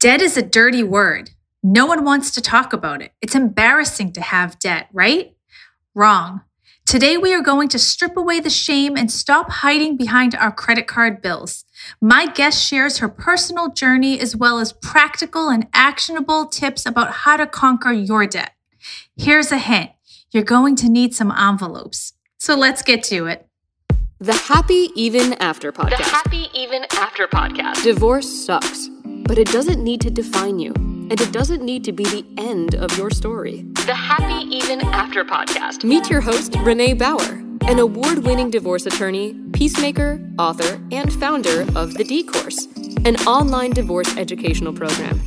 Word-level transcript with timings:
Debt 0.00 0.22
is 0.22 0.36
a 0.36 0.42
dirty 0.42 0.84
word. 0.84 1.30
No 1.60 1.84
one 1.84 2.04
wants 2.04 2.30
to 2.30 2.40
talk 2.40 2.72
about 2.72 3.02
it. 3.02 3.10
It's 3.20 3.34
embarrassing 3.34 4.12
to 4.12 4.20
have 4.20 4.60
debt, 4.60 4.88
right? 4.92 5.34
Wrong. 5.92 6.42
Today, 6.86 7.16
we 7.16 7.34
are 7.34 7.42
going 7.42 7.68
to 7.70 7.80
strip 7.80 8.16
away 8.16 8.38
the 8.38 8.48
shame 8.48 8.96
and 8.96 9.10
stop 9.10 9.50
hiding 9.50 9.96
behind 9.96 10.36
our 10.36 10.52
credit 10.52 10.86
card 10.86 11.20
bills. 11.20 11.64
My 12.00 12.26
guest 12.26 12.64
shares 12.64 12.98
her 12.98 13.08
personal 13.08 13.72
journey 13.72 14.20
as 14.20 14.36
well 14.36 14.60
as 14.60 14.72
practical 14.72 15.48
and 15.48 15.66
actionable 15.74 16.46
tips 16.46 16.86
about 16.86 17.10
how 17.10 17.36
to 17.36 17.46
conquer 17.46 17.90
your 17.90 18.24
debt. 18.24 18.52
Here's 19.16 19.50
a 19.50 19.58
hint 19.58 19.90
you're 20.30 20.44
going 20.44 20.76
to 20.76 20.88
need 20.88 21.12
some 21.12 21.32
envelopes. 21.32 22.12
So 22.38 22.54
let's 22.54 22.82
get 22.82 23.02
to 23.04 23.26
it. 23.26 23.48
The 24.20 24.34
Happy 24.34 24.90
Even 24.94 25.32
After 25.34 25.72
podcast. 25.72 25.98
The 25.98 26.04
Happy 26.04 26.46
Even 26.54 26.86
After 26.92 27.26
podcast. 27.26 27.82
Divorce 27.82 28.28
sucks 28.28 28.88
but 29.28 29.36
it 29.36 29.46
doesn't 29.48 29.84
need 29.84 30.00
to 30.00 30.10
define 30.10 30.58
you, 30.58 30.72
and 30.74 31.20
it 31.20 31.30
doesn't 31.32 31.62
need 31.62 31.84
to 31.84 31.92
be 31.92 32.04
the 32.04 32.24
end 32.38 32.74
of 32.74 32.96
your 32.96 33.10
story. 33.10 33.62
The 33.84 33.94
Happy 33.94 34.48
Even 34.56 34.80
After 34.80 35.22
podcast. 35.22 35.84
Meet 35.84 36.08
your 36.08 36.22
host, 36.22 36.56
Renee 36.62 36.94
Bauer, 36.94 37.42
an 37.68 37.78
award 37.78 38.24
winning 38.24 38.50
divorce 38.50 38.86
attorney, 38.86 39.34
peacemaker, 39.52 40.18
author, 40.38 40.80
and 40.90 41.12
founder 41.12 41.66
of 41.76 41.92
The 41.92 42.04
D 42.04 42.22
Course, 42.22 42.68
an 43.04 43.16
online 43.26 43.72
divorce 43.72 44.16
educational 44.16 44.72
program. 44.72 45.20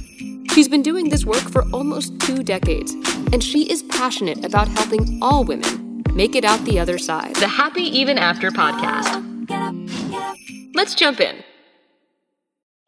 She's 0.49 0.67
been 0.67 0.81
doing 0.81 1.09
this 1.09 1.23
work 1.23 1.51
for 1.51 1.63
almost 1.71 2.19
two 2.21 2.41
decades, 2.41 2.93
and 3.31 3.43
she 3.43 3.71
is 3.71 3.83
passionate 3.83 4.43
about 4.43 4.67
helping 4.67 5.19
all 5.21 5.43
women 5.43 6.03
make 6.15 6.35
it 6.35 6.43
out 6.43 6.65
the 6.65 6.79
other 6.79 6.97
side. 6.97 7.35
The 7.35 7.47
Happy 7.47 7.83
Even 7.83 8.17
After 8.17 8.49
podcast. 8.49 9.27
Let's 10.73 10.95
jump 10.95 11.19
in. 11.19 11.43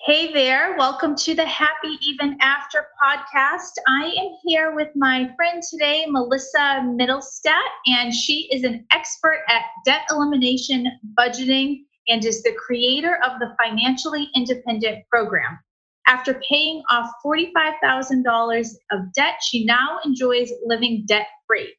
Hey 0.05 0.33
there, 0.33 0.75
welcome 0.77 1.15
to 1.15 1.33
the 1.33 1.45
Happy 1.45 1.97
Even 2.01 2.35
After 2.41 2.87
podcast. 3.01 3.71
I 3.87 4.07
am 4.07 4.35
here 4.43 4.75
with 4.75 4.89
my 4.97 5.29
friend 5.37 5.63
today, 5.63 6.03
Melissa 6.09 6.83
Mittelstadt, 6.83 7.69
and 7.85 8.13
she 8.13 8.49
is 8.51 8.65
an 8.65 8.85
expert 8.91 9.39
at 9.47 9.61
debt 9.85 10.01
elimination, 10.11 10.87
budgeting, 11.17 11.83
and 12.09 12.25
is 12.25 12.43
the 12.43 12.51
creator 12.51 13.17
of 13.25 13.39
the 13.39 13.55
Financially 13.63 14.27
Independent 14.35 15.05
program. 15.09 15.57
After 16.05 16.41
paying 16.49 16.83
off 16.89 17.09
$45,000 17.25 18.67
of 18.91 19.13
debt, 19.15 19.35
she 19.41 19.63
now 19.63 19.99
enjoys 20.03 20.51
living 20.65 21.05
debt 21.07 21.27
free. 21.47 21.73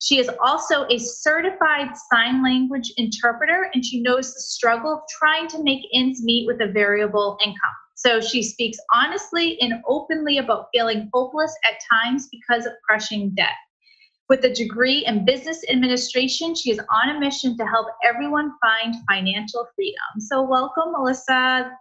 She 0.00 0.18
is 0.18 0.30
also 0.40 0.86
a 0.88 0.98
certified 0.98 1.88
sign 2.10 2.42
language 2.42 2.92
interpreter, 2.96 3.68
and 3.74 3.84
she 3.84 4.00
knows 4.00 4.32
the 4.32 4.40
struggle 4.40 4.94
of 4.94 5.00
trying 5.18 5.48
to 5.48 5.62
make 5.62 5.82
ends 5.92 6.22
meet 6.22 6.46
with 6.46 6.60
a 6.60 6.70
variable 6.72 7.36
income. 7.44 7.76
So 7.94 8.20
she 8.20 8.44
speaks 8.44 8.78
honestly 8.94 9.60
and 9.60 9.82
openly 9.88 10.38
about 10.38 10.68
feeling 10.72 11.10
hopeless 11.12 11.52
at 11.68 11.80
times 11.92 12.28
because 12.30 12.64
of 12.64 12.72
crushing 12.88 13.34
debt. 13.34 13.56
With 14.28 14.44
a 14.44 14.54
degree 14.54 15.04
in 15.04 15.24
business 15.24 15.64
administration, 15.68 16.54
she 16.54 16.70
is 16.70 16.80
on 16.92 17.16
a 17.16 17.18
mission 17.18 17.56
to 17.56 17.66
help 17.66 17.88
everyone 18.04 18.52
find 18.60 18.94
financial 19.08 19.66
freedom. 19.74 20.20
So, 20.20 20.42
welcome, 20.42 20.92
Melissa. 20.92 21.72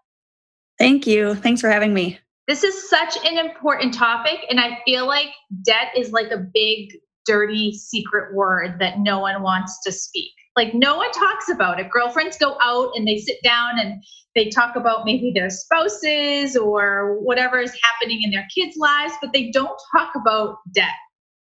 Thank 0.79 1.05
you. 1.05 1.35
Thanks 1.35 1.61
for 1.61 1.69
having 1.69 1.93
me. 1.93 2.19
This 2.47 2.63
is 2.63 2.89
such 2.89 3.17
an 3.25 3.37
important 3.37 3.93
topic, 3.93 4.39
and 4.49 4.59
I 4.59 4.79
feel 4.85 5.05
like 5.05 5.27
debt 5.63 5.89
is 5.95 6.13
like 6.13 6.31
a 6.31 6.37
big 6.37 6.93
dirty 7.27 7.73
secret 7.73 8.33
word 8.33 8.79
that 8.79 8.99
no 8.99 9.19
one 9.19 9.43
wants 9.43 9.77
to 9.83 9.91
speak. 9.91 10.31
Like 10.55 10.73
no 10.73 10.97
one 10.97 11.11
talks 11.11 11.49
about 11.49 11.79
it. 11.79 11.91
Girlfriends 11.91 12.37
go 12.37 12.57
out 12.63 12.91
and 12.95 13.07
they 13.07 13.17
sit 13.17 13.37
down 13.43 13.79
and 13.79 14.03
they 14.33 14.49
talk 14.49 14.75
about 14.75 15.05
maybe 15.05 15.31
their 15.33 15.49
spouses 15.49 16.55
or 16.55 17.19
whatever 17.21 17.59
is 17.59 17.77
happening 17.83 18.21
in 18.23 18.31
their 18.31 18.47
kids' 18.55 18.77
lives, 18.77 19.13
but 19.21 19.33
they 19.33 19.51
don't 19.51 19.79
talk 19.95 20.13
about 20.15 20.57
debt, 20.73 20.95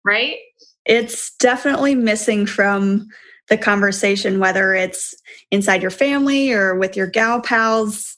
right? 0.04 0.36
It's 0.84 1.34
definitely 1.36 1.94
missing 1.94 2.46
from 2.46 3.08
the 3.48 3.58
conversation, 3.58 4.38
whether 4.40 4.74
it's 4.74 5.14
inside 5.50 5.82
your 5.82 5.90
family 5.90 6.52
or 6.52 6.74
with 6.76 6.96
your 6.96 7.06
gal 7.06 7.40
pals. 7.40 8.16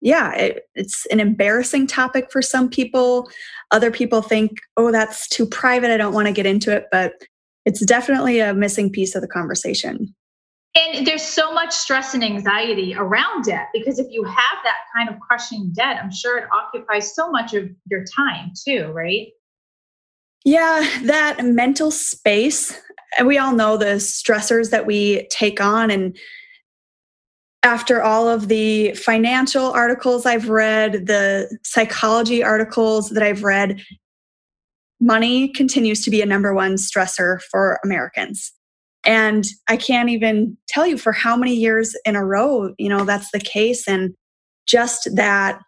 Yeah, 0.00 0.32
it, 0.34 0.62
it's 0.74 1.06
an 1.06 1.20
embarrassing 1.20 1.86
topic 1.86 2.30
for 2.32 2.40
some 2.40 2.68
people. 2.68 3.30
Other 3.70 3.90
people 3.90 4.22
think, 4.22 4.52
oh, 4.76 4.90
that's 4.90 5.28
too 5.28 5.46
private. 5.46 5.90
I 5.90 5.96
don't 5.96 6.14
want 6.14 6.26
to 6.26 6.32
get 6.32 6.46
into 6.46 6.74
it. 6.74 6.86
But 6.90 7.12
it's 7.66 7.84
definitely 7.84 8.40
a 8.40 8.54
missing 8.54 8.90
piece 8.90 9.14
of 9.14 9.22
the 9.22 9.28
conversation. 9.28 10.14
And 10.76 11.06
there's 11.06 11.22
so 11.22 11.52
much 11.52 11.72
stress 11.72 12.14
and 12.14 12.22
anxiety 12.22 12.94
around 12.96 13.44
debt 13.44 13.68
because 13.72 13.98
if 13.98 14.06
you 14.10 14.22
have 14.22 14.58
that 14.62 14.78
kind 14.96 15.08
of 15.08 15.18
crushing 15.18 15.72
debt, 15.74 15.98
I'm 16.02 16.12
sure 16.12 16.38
it 16.38 16.44
occupies 16.52 17.14
so 17.14 17.30
much 17.30 17.54
of 17.54 17.68
your 17.90 18.04
time 18.04 18.52
too, 18.64 18.86
right? 18.92 19.28
Yeah, 20.44 20.88
that 21.04 21.44
mental 21.44 21.90
space. 21.90 22.80
And 23.18 23.26
we 23.26 23.36
all 23.36 23.52
know 23.52 23.76
the 23.76 23.96
stressors 23.96 24.70
that 24.70 24.86
we 24.86 25.26
take 25.30 25.60
on. 25.60 25.90
And 25.90 26.16
after 27.62 28.02
all 28.02 28.28
of 28.28 28.48
the 28.48 28.94
financial 28.94 29.70
articles 29.72 30.24
I've 30.24 30.48
read, 30.48 31.06
the 31.06 31.58
psychology 31.62 32.42
articles 32.42 33.10
that 33.10 33.22
I've 33.22 33.44
read, 33.44 33.82
money 35.00 35.48
continues 35.48 36.02
to 36.04 36.10
be 36.10 36.22
a 36.22 36.26
number 36.26 36.54
one 36.54 36.76
stressor 36.76 37.40
for 37.50 37.78
Americans. 37.84 38.52
And 39.04 39.46
I 39.68 39.76
can't 39.76 40.10
even 40.10 40.56
tell 40.68 40.86
you 40.86 40.98
for 40.98 41.12
how 41.12 41.36
many 41.36 41.54
years 41.54 41.94
in 42.04 42.16
a 42.16 42.24
row, 42.24 42.74
you 42.78 42.88
know, 42.88 43.04
that's 43.04 43.30
the 43.30 43.40
case. 43.40 43.88
And 43.88 44.14
just 44.66 45.08
that 45.14 45.60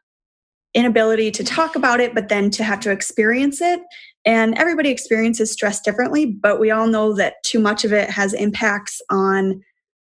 inability 0.75 1.31
to 1.31 1.45
talk 1.45 1.77
about 1.77 2.01
it, 2.01 2.15
but 2.15 2.29
then 2.29 2.51
to 2.51 2.65
have 2.65 2.81
to 2.81 2.91
experience 2.91 3.61
it. 3.61 3.81
And 4.25 4.57
everybody 4.57 4.91
experiences 4.91 5.51
stress 5.51 5.81
differently, 5.81 6.27
but 6.27 6.61
we 6.61 6.71
all 6.71 6.87
know 6.87 7.15
that 7.15 7.43
too 7.45 7.59
much 7.59 7.85
of 7.85 7.93
it 7.93 8.09
has 8.09 8.33
impacts 8.33 9.01
on 9.11 9.61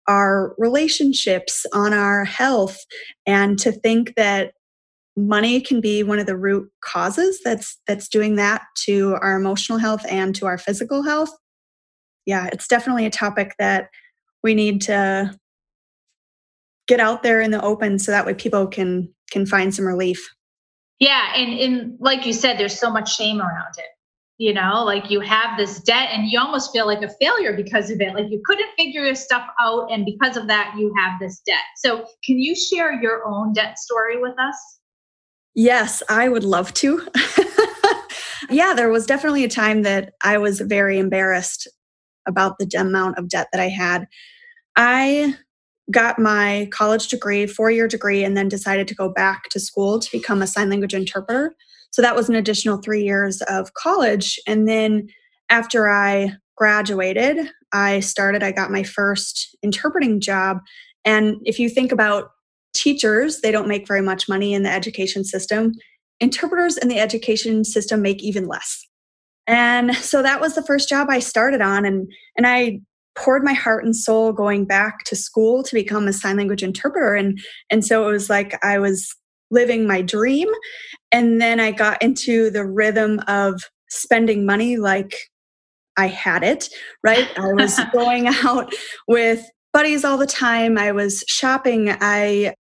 our 0.10 0.56
relationships, 0.58 1.66
on 1.72 1.94
our 1.94 2.26
health, 2.26 2.78
and 3.26 3.60
to 3.60 3.72
think 3.72 4.16
that 4.16 4.54
money 5.16 5.62
can 5.62 5.80
be 5.80 6.02
one 6.02 6.18
of 6.18 6.26
the 6.26 6.36
root 6.36 6.70
causes 6.82 7.40
that's 7.44 7.78
that's 7.88 8.08
doing 8.08 8.36
that 8.36 8.64
to 8.86 9.16
our 9.22 9.36
emotional 9.36 9.78
health 9.78 10.04
and 10.10 10.36
to 10.36 10.48
our 10.48 10.58
physical 10.58 11.04
health. 11.04 11.30
Yeah, 12.26 12.50
it's 12.52 12.68
definitely 12.68 13.06
a 13.06 13.12
topic 13.12 13.54
that 13.60 13.90
we 14.44 14.56
need 14.56 14.82
to 14.84 15.38
get 16.88 17.00
out 17.00 17.22
there 17.22 17.40
in 17.40 17.52
the 17.52 17.62
open 17.62 18.00
so 18.00 18.12
that 18.12 18.26
way 18.26 18.34
people 18.34 18.68
can 18.68 19.14
can 19.32 19.46
find 19.46 19.74
some 19.74 19.86
relief. 19.86 20.28
Yeah, 21.00 21.34
and 21.36 21.60
and 21.60 21.98
like 22.00 22.26
you 22.26 22.34
said 22.34 22.58
there's 22.58 22.78
so 22.78 22.90
much 22.90 23.16
shame 23.16 23.40
around 23.40 23.76
it 23.78 23.86
you 24.40 24.54
know 24.54 24.84
like 24.84 25.12
you 25.12 25.20
have 25.20 25.58
this 25.58 25.80
debt 25.82 26.10
and 26.12 26.28
you 26.28 26.40
almost 26.40 26.72
feel 26.72 26.88
like 26.88 27.04
a 27.04 27.10
failure 27.22 27.56
because 27.56 27.92
of 27.92 28.02
it. 28.02 28.16
Like 28.16 28.32
you 28.32 28.42
couldn't 28.46 28.70
figure 28.78 29.06
your 29.06 29.14
stuff 29.14 29.46
out 29.60 29.92
and 29.92 30.06
because 30.06 30.38
of 30.38 30.48
that 30.48 30.74
you 30.78 30.92
have 30.98 31.20
this 31.20 31.42
debt. 31.46 31.58
So 31.78 32.08
can 32.24 32.40
you 32.40 32.56
share 32.56 33.00
your 33.00 33.28
own 33.28 33.54
debt 33.54 33.78
story 33.78 34.20
with 34.20 34.40
us? 34.40 34.80
Yes 35.54 36.02
i 36.10 36.28
would 36.28 36.44
love 36.44 36.74
to. 36.76 37.08
Yeah 38.52 38.74
there 38.74 38.90
was 38.90 39.06
definitely 39.06 39.44
a 39.44 39.50
time 39.50 39.84
that 39.84 40.14
i 40.24 40.38
was 40.40 40.60
very 40.62 40.98
embarrassed 40.98 41.68
about 42.28 42.58
the 42.58 42.68
amount 42.80 43.20
of 43.20 43.30
debt 43.30 43.48
that 43.52 43.62
i 43.62 43.68
had. 43.68 44.08
I 44.76 45.36
got 45.92 46.20
my 46.20 46.70
college 46.72 47.10
degree 47.10 47.46
four 47.48 47.70
year 47.70 47.88
degree 47.88 48.24
and 48.24 48.38
then 48.38 48.48
decided 48.48 48.88
to 48.88 48.96
go 48.96 49.10
back 49.10 49.50
to 49.50 49.60
school 49.60 50.00
to 50.00 50.12
become 50.12 50.42
a 50.42 50.48
sign 50.48 50.70
language 50.70 50.94
interpreter 50.94 51.54
so 51.92 52.02
that 52.02 52.16
was 52.16 52.30
an 52.30 52.36
additional 52.36 52.78
three 52.78 53.04
years 53.04 53.42
of 53.44 53.74
college. 53.74 54.40
And 54.48 54.68
then 54.68 55.10
after 55.50 55.90
I 55.90 56.34
graduated, 56.56 57.50
I 57.74 58.00
started, 58.00 58.44
I 58.44 58.52
got 58.52 58.72
my 58.72 58.84
first 58.84 59.56
interpreting 59.64 60.20
job. 60.20 60.60
And 61.06 61.38
if 61.46 61.60
you 61.60 61.70
think 61.70 61.92
about 61.92 62.32
teachers, 62.74 63.42
they 63.42 63.52
don't 63.52 63.68
make 63.68 63.88
very 63.88 64.02
much 64.02 64.30
money 64.30 64.54
in 64.54 64.64
the 64.64 64.72
education 64.72 65.24
system. 65.24 65.74
Interpreters 66.20 66.78
in 66.78 66.90
the 66.90 67.00
education 67.00 67.64
system 67.64 68.02
make 68.02 68.22
even 68.22 68.48
less. 68.48 68.86
And 69.48 69.96
so 69.96 70.22
that 70.22 70.42
was 70.42 70.54
the 70.54 70.64
first 70.64 70.90
job 70.90 71.08
I 71.10 71.20
started 71.20 71.62
on. 71.62 71.86
And, 71.86 72.12
and 72.38 72.46
I 72.46 72.82
poured 73.16 73.44
my 73.44 73.54
heart 73.54 73.84
and 73.84 73.96
soul 73.96 74.32
going 74.32 74.66
back 74.66 75.04
to 75.06 75.16
school 75.16 75.64
to 75.64 75.74
become 75.74 76.08
a 76.08 76.14
sign 76.14 76.38
language 76.38 76.62
interpreter. 76.62 77.16
And, 77.16 77.40
and 77.72 77.84
so 77.84 78.08
it 78.08 78.12
was 78.12 78.30
like 78.30 78.64
I 78.64 78.78
was 78.78 79.16
living 79.50 79.88
my 79.88 80.02
dream. 80.02 80.48
And 81.12 81.42
then 81.42 81.60
I 81.60 81.72
got 81.72 82.02
into 82.02 82.50
the 82.50 82.66
rhythm 82.66 83.20
of 83.28 83.62
spending 83.90 84.46
money 84.46 84.78
like 84.78 85.16
I 85.98 86.08
had 86.08 86.44
it, 86.44 86.70
right? 87.04 87.28
I 87.38 87.54
was 87.54 87.80
going 87.94 88.28
out 88.28 88.74
with 89.08 89.44
buddies 89.74 90.06
all 90.06 90.18
the 90.18 90.28
time. 90.28 90.78
I 90.78 90.92
was 90.92 91.24
shopping. 91.28 91.90
I 91.90 92.54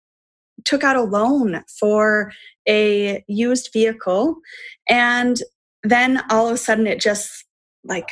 took 0.64 0.82
out 0.82 0.96
a 0.96 1.02
loan 1.02 1.62
for 1.78 2.32
a 2.68 3.22
used 3.28 3.70
vehicle. 3.72 4.36
And 4.88 5.40
then 5.84 6.22
all 6.30 6.48
of 6.48 6.54
a 6.54 6.58
sudden 6.58 6.86
it 6.86 7.00
just 7.00 7.44
like, 7.84 8.08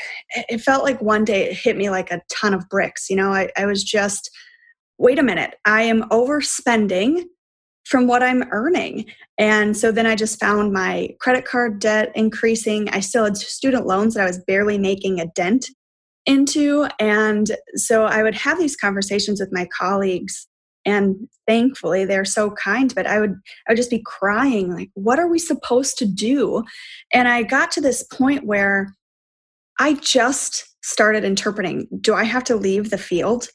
it 0.48 0.60
felt 0.60 0.84
like 0.84 1.02
one 1.02 1.24
day 1.24 1.50
it 1.50 1.56
hit 1.56 1.76
me 1.76 1.90
like 1.90 2.10
a 2.10 2.22
ton 2.30 2.54
of 2.54 2.68
bricks. 2.68 3.10
You 3.10 3.16
know, 3.16 3.32
I, 3.32 3.50
I 3.56 3.66
was 3.66 3.82
just, 3.82 4.30
wait 4.98 5.18
a 5.18 5.22
minute, 5.22 5.56
I 5.64 5.82
am 5.82 6.08
overspending 6.10 7.24
from 7.86 8.08
what 8.08 8.22
I'm 8.22 8.44
earning. 8.50 9.06
And 9.38 9.76
so 9.76 9.92
then 9.92 10.06
I 10.06 10.16
just 10.16 10.40
found 10.40 10.72
my 10.72 11.10
credit 11.20 11.44
card 11.44 11.78
debt 11.78 12.10
increasing. 12.16 12.88
I 12.88 13.00
still 13.00 13.24
had 13.24 13.36
student 13.36 13.86
loans 13.86 14.14
that 14.14 14.24
I 14.24 14.26
was 14.26 14.42
barely 14.44 14.76
making 14.76 15.20
a 15.20 15.26
dent 15.26 15.66
into. 16.26 16.88
And 16.98 17.52
so 17.76 18.04
I 18.04 18.24
would 18.24 18.34
have 18.34 18.58
these 18.58 18.74
conversations 18.74 19.38
with 19.38 19.52
my 19.52 19.68
colleagues. 19.78 20.48
And 20.84 21.28
thankfully 21.46 22.04
they're 22.04 22.24
so 22.24 22.50
kind, 22.50 22.92
but 22.94 23.06
I 23.06 23.20
would 23.20 23.34
I 23.66 23.72
would 23.72 23.76
just 23.76 23.90
be 23.90 24.02
crying, 24.04 24.72
like, 24.72 24.90
what 24.94 25.18
are 25.18 25.28
we 25.28 25.38
supposed 25.38 25.98
to 25.98 26.06
do? 26.06 26.64
And 27.12 27.28
I 27.28 27.42
got 27.42 27.70
to 27.72 27.80
this 27.80 28.02
point 28.02 28.46
where 28.46 28.94
I 29.78 29.94
just 29.94 30.64
started 30.82 31.24
interpreting, 31.24 31.88
do 32.00 32.14
I 32.14 32.24
have 32.24 32.44
to 32.44 32.56
leave 32.56 32.90
the 32.90 32.98
field? 32.98 33.48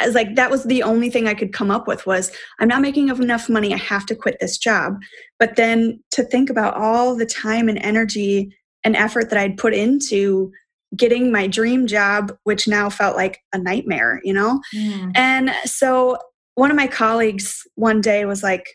As 0.00 0.14
like 0.14 0.34
that 0.36 0.50
was 0.50 0.64
the 0.64 0.82
only 0.82 1.10
thing 1.10 1.26
I 1.26 1.34
could 1.34 1.52
come 1.52 1.70
up 1.70 1.86
with 1.86 2.06
was 2.06 2.32
I'm 2.58 2.68
not 2.68 2.82
making 2.82 3.08
enough 3.08 3.48
money. 3.48 3.72
I 3.72 3.78
have 3.78 4.06
to 4.06 4.14
quit 4.14 4.38
this 4.40 4.58
job. 4.58 4.98
But 5.38 5.56
then 5.56 6.02
to 6.12 6.22
think 6.22 6.50
about 6.50 6.74
all 6.74 7.14
the 7.16 7.26
time 7.26 7.68
and 7.68 7.78
energy 7.78 8.56
and 8.84 8.96
effort 8.96 9.30
that 9.30 9.38
I'd 9.38 9.56
put 9.56 9.74
into 9.74 10.50
getting 10.96 11.30
my 11.30 11.46
dream 11.46 11.86
job, 11.86 12.36
which 12.44 12.66
now 12.66 12.90
felt 12.90 13.16
like 13.16 13.40
a 13.52 13.58
nightmare, 13.58 14.20
you 14.24 14.32
know? 14.32 14.60
Mm. 14.74 15.12
And 15.14 15.50
so 15.64 16.18
one 16.54 16.70
of 16.70 16.76
my 16.76 16.86
colleagues 16.86 17.62
one 17.76 18.00
day 18.00 18.24
was 18.24 18.42
like, 18.42 18.66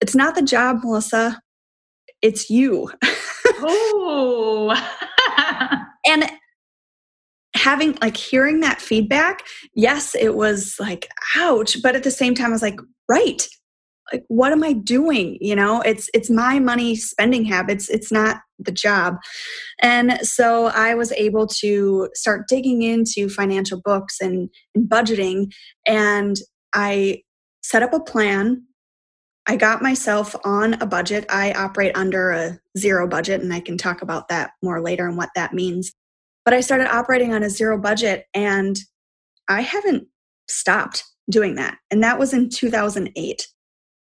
It's 0.00 0.14
not 0.14 0.34
the 0.34 0.42
job, 0.42 0.78
Melissa, 0.82 1.40
it's 2.22 2.50
you. 2.50 2.90
oh. 3.46 4.74
and 6.06 6.30
having 7.60 7.96
like 8.00 8.16
hearing 8.16 8.60
that 8.60 8.80
feedback, 8.80 9.42
yes, 9.74 10.14
it 10.14 10.34
was 10.34 10.76
like, 10.80 11.08
ouch. 11.36 11.82
But 11.82 11.96
at 11.96 12.02
the 12.02 12.10
same 12.10 12.34
time, 12.34 12.48
I 12.48 12.52
was 12.52 12.62
like, 12.62 12.80
right. 13.08 13.46
Like, 14.12 14.24
what 14.26 14.50
am 14.50 14.64
I 14.64 14.72
doing? 14.72 15.38
You 15.40 15.54
know, 15.54 15.82
it's 15.82 16.10
it's 16.12 16.28
my 16.28 16.58
money 16.58 16.96
spending 16.96 17.44
habits. 17.44 17.88
It's 17.88 18.10
not 18.10 18.38
the 18.58 18.72
job. 18.72 19.18
And 19.80 20.18
so 20.26 20.66
I 20.66 20.94
was 20.94 21.12
able 21.12 21.46
to 21.60 22.08
start 22.14 22.48
digging 22.48 22.82
into 22.82 23.28
financial 23.28 23.80
books 23.84 24.16
and, 24.20 24.48
and 24.74 24.90
budgeting. 24.90 25.52
And 25.86 26.36
I 26.74 27.22
set 27.62 27.84
up 27.84 27.92
a 27.92 28.00
plan 28.00 28.64
I 29.46 29.56
got 29.56 29.82
myself 29.82 30.36
on 30.44 30.74
a 30.74 30.86
budget. 30.86 31.26
I 31.28 31.52
operate 31.52 31.96
under 31.96 32.30
a 32.30 32.58
zero 32.78 33.08
budget, 33.08 33.40
and 33.40 33.52
I 33.52 33.58
can 33.58 33.76
talk 33.76 34.00
about 34.00 34.28
that 34.28 34.52
more 34.62 34.80
later 34.80 35.08
and 35.08 35.16
what 35.16 35.30
that 35.34 35.52
means. 35.52 35.92
But 36.44 36.54
I 36.54 36.60
started 36.60 36.92
operating 36.92 37.32
on 37.32 37.42
a 37.42 37.50
zero 37.50 37.78
budget 37.78 38.26
and 38.34 38.76
I 39.48 39.60
haven't 39.60 40.06
stopped 40.48 41.04
doing 41.30 41.54
that. 41.56 41.78
And 41.90 42.02
that 42.02 42.18
was 42.18 42.32
in 42.32 42.48
2008. 42.48 43.46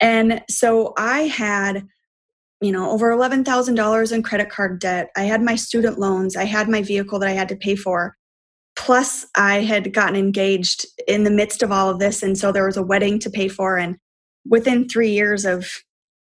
And 0.01 0.43
so 0.49 0.95
I 0.97 1.23
had, 1.23 1.87
you 2.61 2.73
know, 2.73 2.91
over 2.91 3.15
$11,000 3.15 4.13
in 4.13 4.23
credit 4.23 4.51
card 4.51 4.81
debt. 4.81 5.11
I 5.17 5.25
had 5.25 5.43
my 5.43 5.57
student 5.57 5.99
loans. 5.99 6.37
I 6.37 6.45
had 6.45 6.69
my 6.69 6.83
vehicle 6.83 7.19
that 7.19 7.29
I 7.29 7.33
had 7.33 7.49
to 7.49 7.57
pay 7.57 7.77
for. 7.77 8.17
Plus, 8.77 9.27
I 9.37 9.63
had 9.63 9.93
gotten 9.93 10.15
engaged 10.15 10.87
in 11.09 11.25
the 11.25 11.31
midst 11.31 11.63
of 11.63 11.73
all 11.73 11.91
of 11.91 11.99
this. 11.99 12.23
And 12.23 12.39
so 12.39 12.53
there 12.53 12.67
was 12.67 12.77
a 12.77 12.83
wedding 12.83 13.19
to 13.21 13.31
pay 13.31 13.49
for. 13.49 13.77
And 13.77 13.97
within 14.47 14.89
three 14.89 15.11
years 15.11 15.45
of 15.45 15.69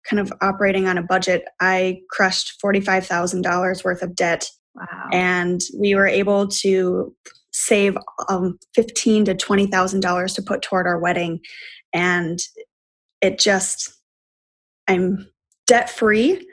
kind 0.09 0.19
of 0.19 0.31
operating 0.41 0.88
on 0.88 0.97
a 0.97 1.03
budget, 1.03 1.44
I 1.59 2.00
crushed 2.09 2.62
$45,000 2.63 3.83
worth 3.83 4.01
of 4.01 4.15
debt 4.15 4.50
Wow. 4.75 5.10
And 5.12 5.62
we 5.77 5.95
were 5.95 6.07
able 6.07 6.48
to 6.48 7.16
save 7.51 7.98
um, 8.27 8.60
fifteen 8.74 9.25
to 9.25 9.33
twenty 9.33 9.68
thousand 9.68 10.01
dollars 10.01 10.33
to 10.33 10.42
put 10.42 10.62
toward 10.62 10.88
our 10.88 11.00
wedding, 11.00 11.39
and 11.94 12.39
it 13.22 13.39
just 13.39 13.94
I'm 14.88 15.27
debt 15.66 15.89
free 15.89 16.45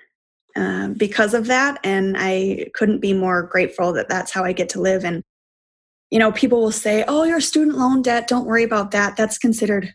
uh, 0.57 0.89
because 0.97 1.35
of 1.35 1.47
that, 1.47 1.81
and 1.83 2.17
I 2.17 2.69
couldn't 2.75 3.01
be 3.01 3.13
more 3.13 3.43
grateful 3.43 3.93
that 3.95 4.09
that's 4.09 4.33
how 4.33 4.45
I 4.45 4.53
get 4.53 4.69
to 4.71 4.81
live. 4.81 5.05
And 5.05 5.23
you 6.11 6.19
know, 6.21 6.31
people 6.31 6.61
will 6.61 6.71
say, 6.73 7.05
"Oh, 7.09 7.25
your 7.25 7.41
student 7.41 7.77
loan 7.77 8.03
debt, 8.03 8.29
don't 8.29 8.47
worry 8.47 8.63
about 8.63 8.93
that. 8.93 9.17
That's 9.17 9.39
considered 9.39 9.93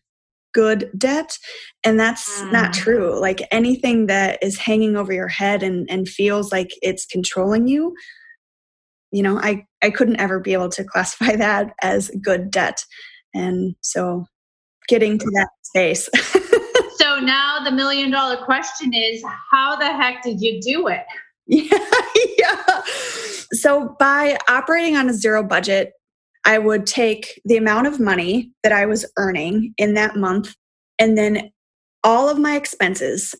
good 0.53 0.89
debt 0.97 1.38
and 1.83 2.00
that's 2.00 2.41
mm. 2.41 2.51
not 2.51 2.74
true 2.74 3.19
like 3.19 3.41
anything 3.51 4.07
that 4.07 4.39
is 4.41 4.57
hanging 4.57 4.95
over 4.95 5.13
your 5.13 5.27
head 5.27 5.62
and, 5.62 5.88
and 5.88 6.09
feels 6.09 6.51
like 6.51 6.71
it's 6.81 7.06
controlling 7.06 7.68
you 7.68 7.94
you 9.12 9.24
know 9.24 9.39
i 9.39 9.65
i 9.83 9.89
couldn't 9.89 10.19
ever 10.19 10.39
be 10.39 10.54
able 10.54 10.69
to 10.69 10.83
classify 10.83 11.36
that 11.36 11.74
as 11.81 12.12
good 12.21 12.51
debt. 12.51 12.83
And 13.33 13.75
so 13.81 14.25
getting 14.88 15.19
to 15.19 15.25
that 15.33 15.50
space. 15.63 16.09
So 16.98 17.19
now 17.19 17.59
the 17.63 17.71
million 17.71 18.09
dollar 18.09 18.44
question 18.44 18.92
is 18.92 19.24
how 19.51 19.75
the 19.75 19.86
heck 19.86 20.24
did 20.24 20.42
you 20.42 20.59
do 20.59 20.88
it? 20.88 21.06
Yeah, 21.45 21.77
yeah 22.38 22.81
so 23.54 23.95
by 24.00 24.38
operating 24.50 24.98
on 24.98 25.07
a 25.07 25.13
zero 25.13 25.44
budget 25.44 25.94
i 26.44 26.57
would 26.57 26.86
take 26.86 27.39
the 27.45 27.56
amount 27.56 27.88
of 27.88 28.00
money 28.00 28.51
that 28.63 28.74
i 28.74 28.86
was 28.86 29.06
earning 29.18 29.74
in 29.77 29.94
that 29.94 30.18
month 30.18 30.53
and 31.00 31.18
then 31.18 31.51
all 32.03 32.30
of 32.30 32.39
my 32.39 32.56
expenses. 32.56 33.36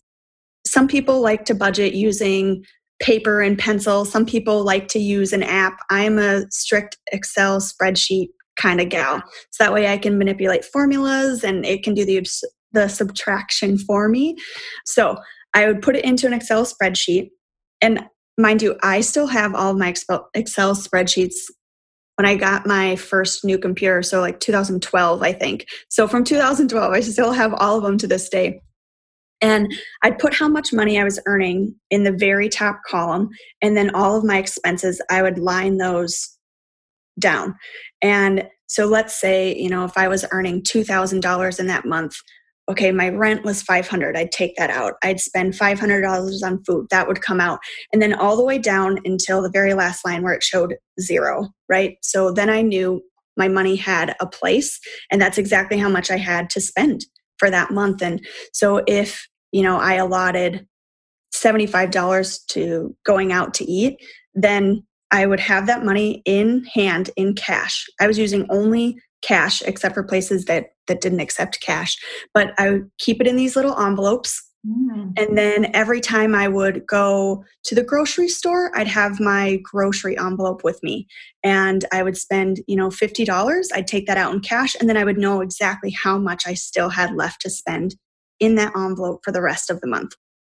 Some 0.66 0.88
people 0.88 1.20
like 1.20 1.44
to 1.46 1.54
budget 1.54 1.94
using 1.94 2.64
paper 3.00 3.40
and 3.40 3.58
pencil. 3.58 4.04
Some 4.04 4.26
people 4.26 4.64
like 4.64 4.88
to 4.88 4.98
use 4.98 5.32
an 5.32 5.42
app. 5.42 5.78
I'm 5.90 6.18
a 6.18 6.50
strict 6.50 6.96
Excel 7.12 7.60
spreadsheet 7.60 8.28
kind 8.56 8.80
of 8.80 8.88
gal. 8.88 9.22
So 9.50 9.64
that 9.64 9.72
way 9.72 9.86
I 9.86 9.98
can 9.98 10.18
manipulate 10.18 10.64
formulas 10.64 11.44
and 11.44 11.64
it 11.64 11.82
can 11.82 11.94
do 11.94 12.04
the 12.04 12.26
the 12.72 12.88
subtraction 12.88 13.78
for 13.78 14.08
me. 14.08 14.36
So 14.84 15.16
I 15.54 15.66
would 15.66 15.82
put 15.82 15.96
it 15.96 16.04
into 16.04 16.26
an 16.26 16.32
Excel 16.32 16.64
spreadsheet. 16.64 17.30
And 17.80 18.04
mind 18.36 18.62
you, 18.62 18.76
I 18.82 19.00
still 19.00 19.26
have 19.26 19.54
all 19.54 19.74
my 19.74 19.88
Excel 20.34 20.74
spreadsheets 20.74 21.50
when 22.16 22.26
I 22.26 22.34
got 22.34 22.66
my 22.66 22.96
first 22.96 23.44
new 23.44 23.58
computer. 23.58 24.02
So, 24.02 24.20
like 24.20 24.40
2012, 24.40 25.22
I 25.22 25.32
think. 25.32 25.66
So, 25.88 26.08
from 26.08 26.24
2012, 26.24 26.92
I 26.92 27.00
still 27.00 27.32
have 27.32 27.54
all 27.54 27.78
of 27.78 27.84
them 27.84 27.96
to 27.98 28.06
this 28.06 28.28
day. 28.28 28.60
And 29.40 29.72
I'd 30.02 30.18
put 30.18 30.34
how 30.34 30.48
much 30.48 30.72
money 30.72 30.98
I 30.98 31.04
was 31.04 31.20
earning 31.26 31.74
in 31.90 32.02
the 32.02 32.12
very 32.12 32.48
top 32.48 32.80
column, 32.86 33.28
and 33.62 33.76
then 33.76 33.94
all 33.94 34.16
of 34.16 34.24
my 34.24 34.38
expenses, 34.38 35.00
I 35.10 35.22
would 35.22 35.38
line 35.38 35.78
those 35.78 36.36
down. 37.18 37.54
And 38.02 38.48
so 38.66 38.86
let's 38.86 39.18
say, 39.18 39.54
you 39.56 39.68
know, 39.68 39.84
if 39.84 39.96
I 39.96 40.08
was 40.08 40.24
earning 40.30 40.62
$2,000 40.62 41.60
in 41.60 41.66
that 41.66 41.84
month, 41.84 42.14
okay, 42.68 42.92
my 42.92 43.08
rent 43.08 43.44
was 43.44 43.62
500, 43.62 44.16
I'd 44.16 44.30
take 44.30 44.54
that 44.56 44.70
out. 44.70 44.94
I'd 45.02 45.20
spend 45.20 45.54
$500 45.54 46.42
on 46.44 46.62
food, 46.64 46.86
that 46.90 47.08
would 47.08 47.22
come 47.22 47.40
out. 47.40 47.60
And 47.92 48.02
then 48.02 48.12
all 48.12 48.36
the 48.36 48.44
way 48.44 48.58
down 48.58 48.98
until 49.04 49.40
the 49.40 49.50
very 49.50 49.72
last 49.72 50.04
line 50.04 50.22
where 50.22 50.34
it 50.34 50.42
showed 50.42 50.74
zero, 51.00 51.48
right? 51.68 51.96
So 52.02 52.30
then 52.30 52.50
I 52.50 52.60
knew 52.60 53.00
my 53.38 53.48
money 53.48 53.76
had 53.76 54.14
a 54.20 54.26
place, 54.26 54.78
and 55.10 55.20
that's 55.20 55.38
exactly 55.38 55.78
how 55.78 55.88
much 55.88 56.10
I 56.10 56.18
had 56.18 56.50
to 56.50 56.60
spend 56.60 57.06
for 57.38 57.50
that 57.50 57.70
month. 57.70 58.02
And 58.02 58.24
so 58.52 58.82
if, 58.86 59.26
you 59.52 59.62
know, 59.62 59.78
I 59.78 59.94
allotted 59.94 60.66
$75 61.34 62.46
to 62.48 62.96
going 63.04 63.32
out 63.32 63.54
to 63.54 63.64
eat, 63.64 63.98
then 64.34 64.82
I 65.10 65.26
would 65.26 65.40
have 65.40 65.66
that 65.66 65.84
money 65.84 66.22
in 66.24 66.64
hand 66.74 67.10
in 67.16 67.34
cash. 67.34 67.86
I 68.00 68.06
was 68.06 68.18
using 68.18 68.46
only 68.50 68.98
cash 69.22 69.62
except 69.62 69.94
for 69.94 70.02
places 70.02 70.44
that 70.44 70.66
that 70.86 71.00
didn't 71.00 71.20
accept 71.20 71.60
cash, 71.60 71.96
but 72.32 72.52
I 72.58 72.70
would 72.70 72.90
keep 72.98 73.20
it 73.20 73.26
in 73.26 73.36
these 73.36 73.56
little 73.56 73.78
envelopes 73.78 74.42
Mm. 74.68 75.18
And 75.18 75.38
then 75.38 75.70
every 75.74 76.00
time 76.00 76.34
I 76.34 76.48
would 76.48 76.86
go 76.86 77.44
to 77.64 77.74
the 77.74 77.82
grocery 77.82 78.28
store, 78.28 78.70
I'd 78.76 78.88
have 78.88 79.20
my 79.20 79.58
grocery 79.62 80.18
envelope 80.18 80.62
with 80.64 80.82
me. 80.82 81.06
And 81.42 81.84
I 81.92 82.02
would 82.02 82.16
spend, 82.16 82.60
you 82.66 82.76
know, 82.76 82.88
$50. 82.88 83.66
I'd 83.72 83.86
take 83.86 84.06
that 84.06 84.18
out 84.18 84.34
in 84.34 84.40
cash. 84.40 84.74
And 84.78 84.88
then 84.88 84.96
I 84.96 85.04
would 85.04 85.18
know 85.18 85.40
exactly 85.40 85.90
how 85.90 86.18
much 86.18 86.46
I 86.46 86.54
still 86.54 86.90
had 86.90 87.14
left 87.14 87.40
to 87.42 87.50
spend 87.50 87.96
in 88.40 88.56
that 88.56 88.72
envelope 88.76 89.20
for 89.24 89.32
the 89.32 89.42
rest 89.42 89.70
of 89.70 89.80
the 89.80 89.88
month. 89.88 90.12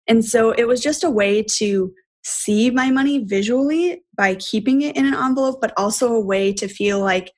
And 0.08 0.24
so 0.24 0.50
it 0.50 0.66
was 0.66 0.80
just 0.80 1.04
a 1.04 1.10
way 1.10 1.44
to 1.58 1.92
see 2.24 2.70
my 2.70 2.90
money 2.90 3.24
visually 3.24 4.02
by 4.16 4.34
keeping 4.34 4.82
it 4.82 4.96
in 4.96 5.06
an 5.06 5.14
envelope, 5.14 5.60
but 5.60 5.72
also 5.76 6.12
a 6.12 6.20
way 6.20 6.52
to 6.54 6.68
feel 6.68 7.00
like 7.00 7.32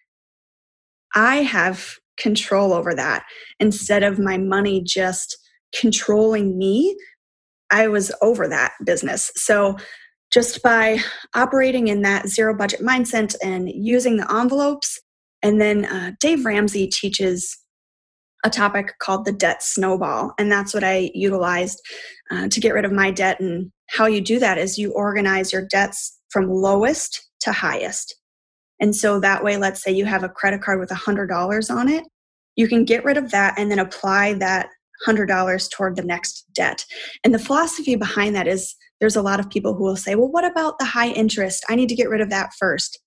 I 1.15 1.37
have 1.37 1.97
control 2.17 2.73
over 2.73 2.95
that 2.95 3.25
instead 3.61 4.03
of 4.03 4.19
my 4.19 4.39
money 4.39 4.83
just 4.83 5.37
controlling 5.75 6.59
me, 6.59 6.97
I 7.71 7.89
was 7.89 8.13
over 8.21 8.49
that 8.49 8.73
business. 8.85 9.31
So 9.37 9.77
just 10.31 10.63
by 10.63 10.99
operating 11.35 11.89
in 11.89 12.03
that 12.03 12.29
zero 12.29 12.57
budget 12.57 12.81
mindset 12.81 13.35
and 13.43 13.71
using 13.71 14.17
the 14.17 14.35
envelopes, 14.35 14.99
and 15.43 15.61
then 15.61 15.85
uh, 15.85 16.13
Dave 16.21 16.45
Ramsey 16.45 16.87
teaches 16.87 17.57
a 18.45 18.51
topic 18.51 18.95
called 18.99 19.25
the 19.25 19.33
debt 19.33 19.63
snowball. 19.63 20.33
And 20.39 20.51
that's 20.51 20.75
what 20.75 20.85
I 20.85 21.11
utilized 21.15 21.81
uh, 22.31 22.49
to 22.49 22.61
get 22.61 22.75
rid 22.75 22.85
of 22.85 22.93
my 22.93 23.11
debt. 23.11 23.41
And 23.41 23.71
how 23.89 24.07
you 24.07 24.21
do 24.21 24.39
that 24.41 24.59
is 24.59 24.79
you 24.79 24.93
organize 24.93 25.53
your 25.53 25.67
debts 25.67 26.19
from 26.31 26.51
lowest 26.51 27.31
to 27.41 27.53
highest. 27.53 28.17
And 28.81 28.97
so 28.97 29.21
that 29.21 29.45
way, 29.45 29.57
let's 29.57 29.83
say 29.83 29.93
you 29.93 30.07
have 30.07 30.25
a 30.25 30.29
credit 30.29 30.61
card 30.61 30.81
with 30.81 30.89
$100 30.89 31.75
on 31.75 31.89
it, 31.89 32.05
you 32.57 32.67
can 32.69 32.85
get 32.85 33.05
rid 33.05 33.17
of 33.17 33.31
that 33.31 33.55
and 33.59 33.71
then 33.71 33.79
apply 33.79 34.35
that 34.35 34.69
$100 35.07 35.71
toward 35.71 35.97
the 35.97 36.03
next 36.03 36.47
debt. 36.55 36.85
And 37.25 37.35
the 37.35 37.39
philosophy 37.39 37.97
behind 37.97 38.35
that 38.37 38.47
is 38.47 38.75
there's 39.01 39.17
a 39.17 39.23
lot 39.23 39.41
of 39.41 39.51
people 39.51 39.75
who 39.75 39.85
will 39.85 39.97
say, 39.97 40.15
well, 40.15 40.31
what 40.31 40.45
about 40.45 40.79
the 40.79 40.85
high 40.85 41.09
interest? 41.09 41.65
I 41.69 41.75
need 41.75 41.89
to 41.89 41.97
get 41.97 42.09
rid 42.09 42.21
of 42.21 42.31
that 42.31 42.53
first. 42.59 43.01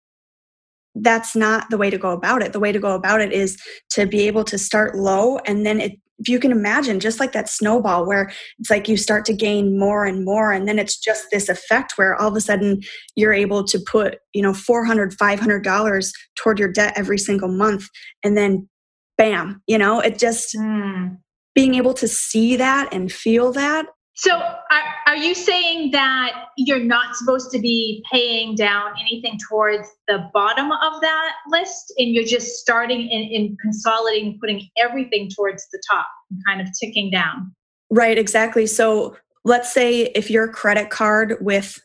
That's 0.94 1.36
not 1.36 1.70
the 1.70 1.78
way 1.78 1.90
to 1.90 1.98
go 1.98 2.12
about 2.12 2.42
it. 2.42 2.54
The 2.54 2.60
way 2.60 2.72
to 2.72 2.80
go 2.80 2.96
about 2.96 3.22
it 3.22 3.32
is 3.32 3.58
to 3.92 4.06
be 4.06 4.28
able 4.28 4.44
to 4.46 4.58
start 4.58 4.96
low 4.96 5.38
and 5.40 5.66
then 5.66 5.80
it 5.80 6.00
if 6.18 6.30
you 6.30 6.40
can 6.40 6.52
imagine 6.52 7.00
just 7.00 7.20
like 7.20 7.34
that 7.34 7.50
snowball 7.50 8.06
where 8.06 8.32
it's 8.60 8.70
like 8.70 8.88
you 8.88 8.98
start 8.98 9.26
to 9.26 9.34
gain 9.34 9.78
more 9.78 10.06
and 10.06 10.24
more 10.24 10.52
and 10.52 10.68
then 10.68 10.80
it's 10.80 10.98
just 10.98 11.26
this 11.32 11.50
effect 11.50 11.94
where 11.98 12.16
all 12.16 12.30
of 12.30 12.36
a 12.36 12.42
sudden 12.42 12.82
you're 13.16 13.34
able 13.34 13.64
to 13.64 13.80
put 13.80 14.20
you 14.34 14.42
know 14.42 14.54
400 14.54 15.14
500 15.14 15.64
dollars 15.64 16.14
toward 16.36 16.60
your 16.60 16.72
debt 16.72 16.94
every 16.96 17.18
single 17.18 17.50
month 17.50 17.88
and 18.24 18.38
then 18.38 18.70
bam 19.18 19.62
you 19.68 19.78
know 19.78 20.00
it 20.00 20.18
just 20.18 20.56
mm. 20.56 21.18
Being 21.56 21.76
able 21.76 21.94
to 21.96 22.08
see 22.08 22.56
that 22.58 22.94
and 22.94 23.12
feel 23.12 23.52
that 23.54 23.88
so, 24.18 24.34
are, 24.38 24.84
are 25.08 25.18
you 25.18 25.36
saying 25.36 25.92
that 25.92 26.46
you're 26.56 26.80
not 26.80 27.18
supposed 27.18 27.52
to 27.52 27.60
be 27.60 28.02
paying 28.10 28.56
down 28.56 28.94
anything 28.98 29.38
towards 29.50 29.90
the 30.08 30.30
bottom 30.34 30.72
of 30.72 31.02
that 31.02 31.34
list 31.50 31.94
and 31.98 32.14
you're 32.14 32.24
just 32.24 32.56
starting 32.56 33.02
in, 33.02 33.24
in 33.24 33.58
consolidating, 33.62 34.38
putting 34.40 34.70
everything 34.78 35.30
towards 35.36 35.68
the 35.74 35.82
top 35.92 36.08
and 36.32 36.40
kind 36.48 36.62
of 36.62 36.68
ticking 36.80 37.12
down? 37.12 37.54
Right, 37.90 38.18
exactly. 38.18 38.68
So, 38.68 39.18
let's 39.44 39.74
say 39.74 40.04
if 40.16 40.30
your 40.30 40.48
credit 40.48 40.90
card 40.90 41.36
with 41.42 41.78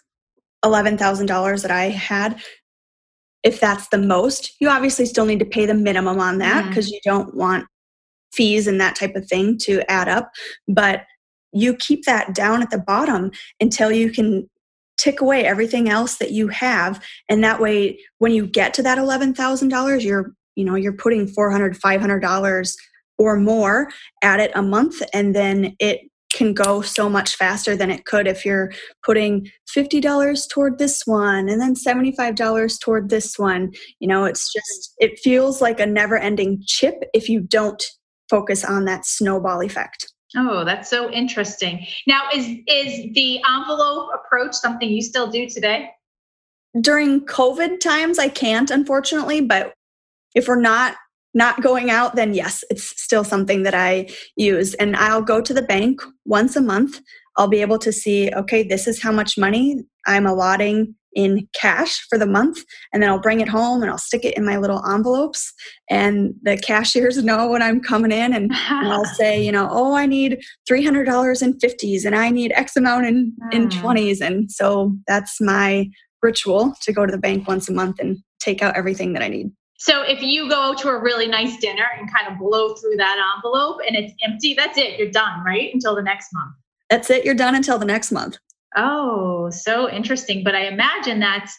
$11,000 0.64 1.62
that 1.62 1.70
I 1.72 1.86
had, 1.86 2.40
if 3.42 3.58
that's 3.58 3.88
the 3.88 3.98
most, 3.98 4.52
you 4.60 4.68
obviously 4.68 5.04
still 5.04 5.24
need 5.24 5.40
to 5.40 5.44
pay 5.44 5.66
the 5.66 5.74
minimum 5.74 6.20
on 6.20 6.38
that 6.38 6.68
because 6.68 6.86
mm-hmm. 6.86 6.94
you 6.94 7.00
don't 7.04 7.34
want 7.34 7.66
fees 8.32 8.66
and 8.66 8.80
that 8.80 8.96
type 8.96 9.16
of 9.16 9.26
thing 9.26 9.58
to 9.58 9.82
add 9.90 10.08
up. 10.08 10.30
But 10.68 11.04
you 11.52 11.74
keep 11.74 12.04
that 12.04 12.34
down 12.34 12.62
at 12.62 12.70
the 12.70 12.78
bottom 12.78 13.30
until 13.60 13.90
you 13.90 14.10
can 14.10 14.48
tick 15.00 15.20
away 15.20 15.44
everything 15.44 15.88
else 15.88 16.16
that 16.18 16.30
you 16.30 16.48
have 16.48 17.02
and 17.28 17.42
that 17.42 17.60
way 17.60 17.98
when 18.18 18.32
you 18.32 18.46
get 18.46 18.74
to 18.74 18.82
that 18.82 18.98
$11,000 18.98 20.04
you're 20.04 20.32
you 20.56 20.64
know 20.64 20.74
you're 20.74 20.92
putting 20.92 21.26
$400 21.26 21.78
$500 21.78 22.76
or 23.18 23.36
more 23.36 23.88
at 24.22 24.40
it 24.40 24.50
a 24.54 24.62
month 24.62 25.02
and 25.14 25.34
then 25.34 25.74
it 25.78 26.00
can 26.32 26.54
go 26.54 26.80
so 26.80 27.08
much 27.08 27.34
faster 27.34 27.74
than 27.74 27.90
it 27.90 28.04
could 28.04 28.28
if 28.28 28.44
you're 28.44 28.70
putting 29.02 29.48
$50 29.74 30.48
toward 30.48 30.78
this 30.78 31.06
one 31.06 31.48
and 31.48 31.60
then 31.60 31.74
$75 31.74 32.80
toward 32.80 33.08
this 33.08 33.38
one 33.38 33.72
you 34.00 34.06
know 34.06 34.24
it's 34.24 34.52
just 34.52 34.94
it 34.98 35.18
feels 35.18 35.62
like 35.62 35.80
a 35.80 35.86
never 35.86 36.18
ending 36.18 36.62
chip 36.66 37.04
if 37.14 37.28
you 37.28 37.40
don't 37.40 37.82
focus 38.30 38.64
on 38.64 38.84
that 38.86 39.04
snowball 39.04 39.60
effect 39.62 40.06
Oh, 40.36 40.64
that's 40.64 40.88
so 40.88 41.10
interesting. 41.10 41.86
Now, 42.06 42.22
is 42.32 42.46
is 42.66 43.12
the 43.14 43.40
envelope 43.48 44.10
approach 44.14 44.54
something 44.54 44.88
you 44.88 45.02
still 45.02 45.28
do 45.28 45.48
today? 45.48 45.90
During 46.80 47.26
COVID 47.26 47.80
times, 47.80 48.18
I 48.18 48.28
can't, 48.28 48.70
unfortunately. 48.70 49.40
But 49.40 49.74
if 50.34 50.46
we're 50.46 50.60
not 50.60 50.96
not 51.34 51.62
going 51.62 51.90
out, 51.90 52.14
then 52.14 52.34
yes, 52.34 52.64
it's 52.70 53.02
still 53.02 53.24
something 53.24 53.64
that 53.64 53.74
I 53.74 54.08
use. 54.36 54.74
And 54.74 54.96
I'll 54.96 55.22
go 55.22 55.40
to 55.40 55.54
the 55.54 55.62
bank 55.62 56.00
once 56.24 56.54
a 56.54 56.60
month. 56.60 57.00
I'll 57.36 57.48
be 57.48 57.60
able 57.60 57.78
to 57.78 57.92
see, 57.92 58.30
okay, 58.32 58.62
this 58.62 58.86
is 58.86 59.02
how 59.02 59.12
much 59.12 59.38
money 59.38 59.84
I'm 60.06 60.26
allotting 60.26 60.94
in 61.14 61.48
cash 61.52 62.06
for 62.08 62.18
the 62.18 62.26
month 62.26 62.58
and 62.92 63.02
then 63.02 63.10
I'll 63.10 63.20
bring 63.20 63.40
it 63.40 63.48
home 63.48 63.82
and 63.82 63.90
I'll 63.90 63.98
stick 63.98 64.24
it 64.24 64.36
in 64.36 64.44
my 64.44 64.56
little 64.56 64.84
envelopes 64.86 65.52
and 65.88 66.34
the 66.42 66.56
cashiers 66.56 67.22
know 67.24 67.48
when 67.48 67.62
I'm 67.62 67.80
coming 67.80 68.12
in 68.12 68.32
and, 68.32 68.52
and 68.52 68.88
I'll 68.88 69.04
say, 69.16 69.42
you 69.42 69.52
know, 69.52 69.68
oh, 69.70 69.94
I 69.94 70.06
need 70.06 70.40
$300 70.70 71.42
in 71.42 71.58
50s 71.58 72.04
and 72.04 72.14
I 72.14 72.30
need 72.30 72.52
X 72.52 72.76
amount 72.76 73.06
in, 73.06 73.32
mm. 73.42 73.54
in 73.54 73.68
20s. 73.68 74.20
And 74.20 74.50
so 74.50 74.96
that's 75.06 75.40
my 75.40 75.88
ritual 76.22 76.74
to 76.82 76.92
go 76.92 77.06
to 77.06 77.12
the 77.12 77.18
bank 77.18 77.48
once 77.48 77.68
a 77.68 77.72
month 77.72 77.98
and 77.98 78.18
take 78.40 78.62
out 78.62 78.76
everything 78.76 79.12
that 79.14 79.22
I 79.22 79.28
need. 79.28 79.50
So 79.78 80.02
if 80.02 80.20
you 80.20 80.48
go 80.48 80.74
to 80.74 80.88
a 80.88 81.02
really 81.02 81.26
nice 81.26 81.56
dinner 81.56 81.86
and 81.98 82.12
kind 82.12 82.30
of 82.30 82.38
blow 82.38 82.74
through 82.74 82.96
that 82.96 83.16
envelope 83.36 83.78
and 83.86 83.96
it's 83.96 84.12
empty, 84.22 84.52
that's 84.52 84.76
it. 84.76 84.98
You're 84.98 85.10
done, 85.10 85.42
right? 85.44 85.72
Until 85.72 85.94
the 85.94 86.02
next 86.02 86.28
month. 86.34 86.54
That's 86.90 87.08
it. 87.08 87.24
You're 87.24 87.34
done 87.34 87.54
until 87.54 87.78
the 87.78 87.86
next 87.86 88.12
month. 88.12 88.36
Oh, 88.76 89.50
so 89.50 89.90
interesting. 89.90 90.44
But 90.44 90.54
I 90.54 90.66
imagine 90.66 91.20
that's 91.20 91.56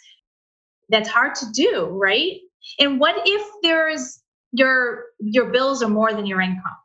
that's 0.90 1.10
hard 1.10 1.36
to 1.36 1.46
do, 1.54 1.86
right? 1.92 2.38
And 2.80 3.00
what 3.00 3.16
if 3.26 3.48
there's 3.64 4.22
your 4.52 5.06
your 5.20 5.52
bills 5.52 5.82
are 5.82 5.90
more 5.90 6.14
than 6.14 6.26
your 6.26 6.42
income? 6.42 6.78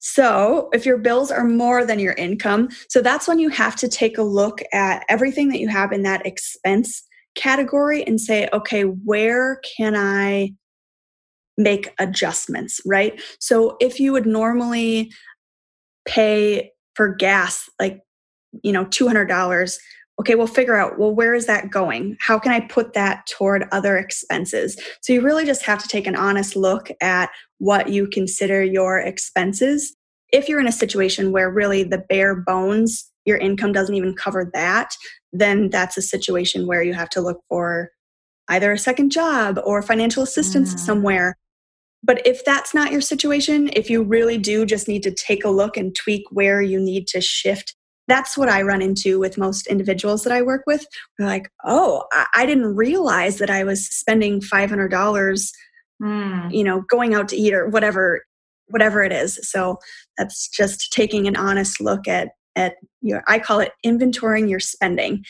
So, 0.00 0.68
if 0.72 0.86
your 0.86 0.98
bills 0.98 1.32
are 1.32 1.44
more 1.44 1.84
than 1.84 1.98
your 1.98 2.12
income, 2.12 2.68
so 2.88 3.02
that's 3.02 3.26
when 3.26 3.40
you 3.40 3.48
have 3.48 3.74
to 3.76 3.88
take 3.88 4.16
a 4.16 4.22
look 4.22 4.60
at 4.72 5.04
everything 5.08 5.48
that 5.48 5.58
you 5.58 5.68
have 5.68 5.90
in 5.92 6.02
that 6.02 6.24
expense 6.24 7.02
category 7.34 8.04
and 8.06 8.20
say, 8.20 8.48
okay, 8.52 8.82
where 8.82 9.60
can 9.76 9.96
I 9.96 10.54
make 11.56 11.92
adjustments, 11.98 12.80
right? 12.86 13.20
So, 13.40 13.76
if 13.80 13.98
you 13.98 14.12
would 14.12 14.26
normally 14.26 15.12
pay 16.06 16.70
for 16.94 17.14
gas 17.14 17.68
like 17.80 18.00
you 18.62 18.72
know 18.72 18.84
$200 18.86 19.78
okay 20.20 20.34
we'll 20.34 20.46
figure 20.46 20.76
out 20.76 20.98
well 20.98 21.14
where 21.14 21.34
is 21.34 21.46
that 21.46 21.70
going? 21.70 22.16
How 22.20 22.38
can 22.38 22.52
i 22.52 22.60
put 22.60 22.92
that 22.94 23.26
toward 23.26 23.66
other 23.72 23.96
expenses? 23.96 24.76
So 25.00 25.12
you 25.12 25.20
really 25.20 25.44
just 25.44 25.64
have 25.64 25.80
to 25.82 25.88
take 25.88 26.06
an 26.06 26.16
honest 26.16 26.56
look 26.56 26.90
at 27.00 27.30
what 27.58 27.88
you 27.90 28.08
consider 28.08 28.62
your 28.62 28.98
expenses. 28.98 29.94
If 30.32 30.48
you're 30.48 30.60
in 30.60 30.66
a 30.66 30.72
situation 30.72 31.32
where 31.32 31.50
really 31.50 31.84
the 31.84 32.04
bare 32.08 32.34
bones 32.34 33.10
your 33.24 33.38
income 33.38 33.72
doesn't 33.72 33.94
even 33.94 34.14
cover 34.14 34.50
that 34.54 34.94
then 35.32 35.68
that's 35.70 35.96
a 35.96 36.02
situation 36.02 36.66
where 36.66 36.82
you 36.82 36.94
have 36.94 37.10
to 37.10 37.20
look 37.20 37.40
for 37.48 37.90
either 38.48 38.72
a 38.72 38.78
second 38.78 39.10
job 39.10 39.60
or 39.64 39.82
financial 39.82 40.22
assistance 40.22 40.74
mm. 40.74 40.78
somewhere. 40.78 41.36
But 42.02 42.26
if 42.26 42.44
that's 42.44 42.72
not 42.74 42.92
your 42.92 43.02
situation 43.02 43.70
if 43.74 43.90
you 43.90 44.02
really 44.02 44.38
do 44.38 44.64
just 44.64 44.88
need 44.88 45.02
to 45.04 45.14
take 45.14 45.44
a 45.44 45.50
look 45.50 45.76
and 45.76 45.94
tweak 45.94 46.24
where 46.30 46.60
you 46.62 46.80
need 46.80 47.06
to 47.08 47.20
shift 47.20 47.76
that's 48.08 48.36
what 48.36 48.48
I 48.48 48.62
run 48.62 48.82
into 48.82 49.20
with 49.20 49.38
most 49.38 49.66
individuals 49.66 50.24
that 50.24 50.32
I 50.32 50.42
work 50.42 50.62
with. 50.66 50.84
They're 51.16 51.28
like, 51.28 51.50
oh, 51.64 52.04
I, 52.34 52.46
didn't 52.46 52.74
realize 52.74 53.38
that 53.38 53.50
I 53.50 53.64
was 53.64 53.86
spending 53.86 54.40
$500, 54.40 55.52
mm. 56.02 56.52
you 56.52 56.64
know, 56.64 56.82
going 56.88 57.14
out 57.14 57.28
to 57.28 57.36
eat 57.36 57.52
or 57.52 57.68
whatever, 57.68 58.22
whatever 58.68 59.02
it 59.02 59.12
is. 59.12 59.38
So 59.42 59.78
that's 60.16 60.48
just 60.48 60.90
taking 60.92 61.28
an 61.28 61.36
honest 61.36 61.80
look 61.80 62.08
at, 62.08 62.30
at 62.56 62.76
your, 63.02 63.22
I 63.28 63.38
call 63.38 63.60
it 63.60 63.72
inventorying 63.84 64.48
your 64.48 64.60
spending. 64.60 65.22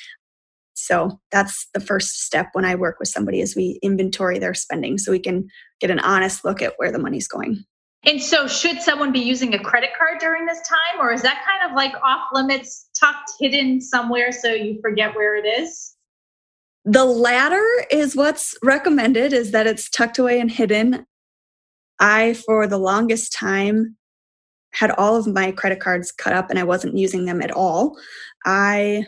So 0.75 1.19
that's 1.33 1.67
the 1.75 1.81
first 1.81 2.23
step 2.23 2.51
when 2.53 2.65
I 2.65 2.77
work 2.77 3.01
with 3.01 3.09
somebody 3.09 3.41
is 3.41 3.57
we 3.57 3.81
inventory 3.83 4.39
their 4.39 4.55
spending 4.55 4.99
so 4.99 5.11
we 5.11 5.19
can 5.19 5.49
get 5.81 5.91
an 5.91 5.99
honest 5.99 6.45
look 6.45 6.63
at 6.63 6.75
where 6.77 6.93
the 6.93 7.01
money's 7.01 7.27
going. 7.27 7.65
And 8.09 8.23
so, 8.23 8.47
should 8.47 8.81
someone 8.81 9.13
be 9.13 9.21
using 9.21 9.53
a 9.53 9.59
credit 9.59 9.91
card 9.99 10.19
during 10.19 10.47
this 10.47 10.67
time, 10.67 10.99
or 10.99 11.13
is 11.13 11.21
that 11.21 11.45
kind 11.47 11.71
of 11.71 11.77
like 11.77 11.93
off 12.03 12.29
limits, 12.33 12.89
tucked, 12.99 13.33
hidden 13.39 13.83
somewhere 13.83 14.33
so 14.33 14.49
you 14.49 14.79
forget 14.81 15.15
where 15.15 15.37
it 15.37 15.47
is? 15.47 15.95
The 16.87 17.05
latter 17.05 17.67
is 17.91 18.17
what's 18.17 18.57
recommended, 18.63 19.35
is 19.35 19.51
that 19.51 19.67
it's 19.67 19.91
tucked 19.91 20.19
away 20.19 20.41
and 20.41 20.51
hidden. 20.51 21.05
I, 22.01 22.33
for 22.47 22.67
the 22.67 22.79
longest 22.79 23.35
time, 23.35 23.99
had 24.73 24.91
all 24.93 25.17
of 25.17 25.27
my 25.27 25.53
credit 25.53 25.81
cards 25.81 26.11
cut 26.11 26.33
up 26.33 26.49
and 26.49 26.59
I 26.59 26.65
wasn't 26.65 26.97
using 26.97 27.27
them 27.27 27.43
at 27.43 27.51
all. 27.51 27.99
I, 28.47 29.05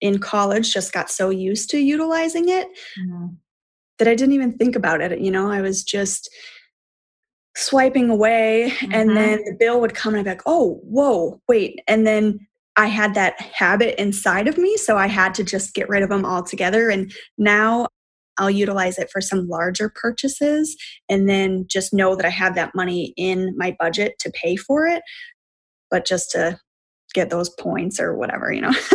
in 0.00 0.20
college, 0.20 0.72
just 0.72 0.94
got 0.94 1.10
so 1.10 1.28
used 1.28 1.68
to 1.70 1.78
utilizing 1.78 2.48
it 2.48 2.68
mm-hmm. 2.98 3.26
that 3.98 4.08
I 4.08 4.14
didn't 4.14 4.34
even 4.34 4.56
think 4.56 4.74
about 4.74 5.02
it. 5.02 5.20
You 5.20 5.30
know, 5.30 5.50
I 5.50 5.60
was 5.60 5.84
just 5.84 6.30
swiping 7.58 8.08
away 8.08 8.72
mm-hmm. 8.72 8.92
and 8.92 9.16
then 9.16 9.42
the 9.44 9.56
bill 9.58 9.80
would 9.80 9.94
come 9.94 10.14
and 10.14 10.20
I'd 10.20 10.24
be 10.24 10.30
like, 10.30 10.42
oh, 10.46 10.80
whoa, 10.84 11.40
wait. 11.48 11.80
And 11.88 12.06
then 12.06 12.38
I 12.76 12.86
had 12.86 13.14
that 13.14 13.40
habit 13.40 14.00
inside 14.00 14.46
of 14.46 14.56
me. 14.56 14.76
So 14.76 14.96
I 14.96 15.08
had 15.08 15.34
to 15.34 15.44
just 15.44 15.74
get 15.74 15.88
rid 15.88 16.04
of 16.04 16.08
them 16.08 16.24
altogether. 16.24 16.88
And 16.88 17.12
now 17.36 17.88
I'll 18.38 18.50
utilize 18.50 18.98
it 18.98 19.10
for 19.10 19.20
some 19.20 19.48
larger 19.48 19.88
purchases 19.92 20.76
and 21.08 21.28
then 21.28 21.66
just 21.68 21.92
know 21.92 22.14
that 22.14 22.24
I 22.24 22.30
have 22.30 22.54
that 22.54 22.76
money 22.76 23.12
in 23.16 23.54
my 23.56 23.76
budget 23.80 24.14
to 24.20 24.30
pay 24.30 24.54
for 24.54 24.86
it. 24.86 25.02
But 25.90 26.06
just 26.06 26.30
to 26.32 26.60
get 27.14 27.30
those 27.30 27.50
points 27.50 27.98
or 27.98 28.14
whatever, 28.14 28.52
you 28.52 28.60
know. 28.60 28.72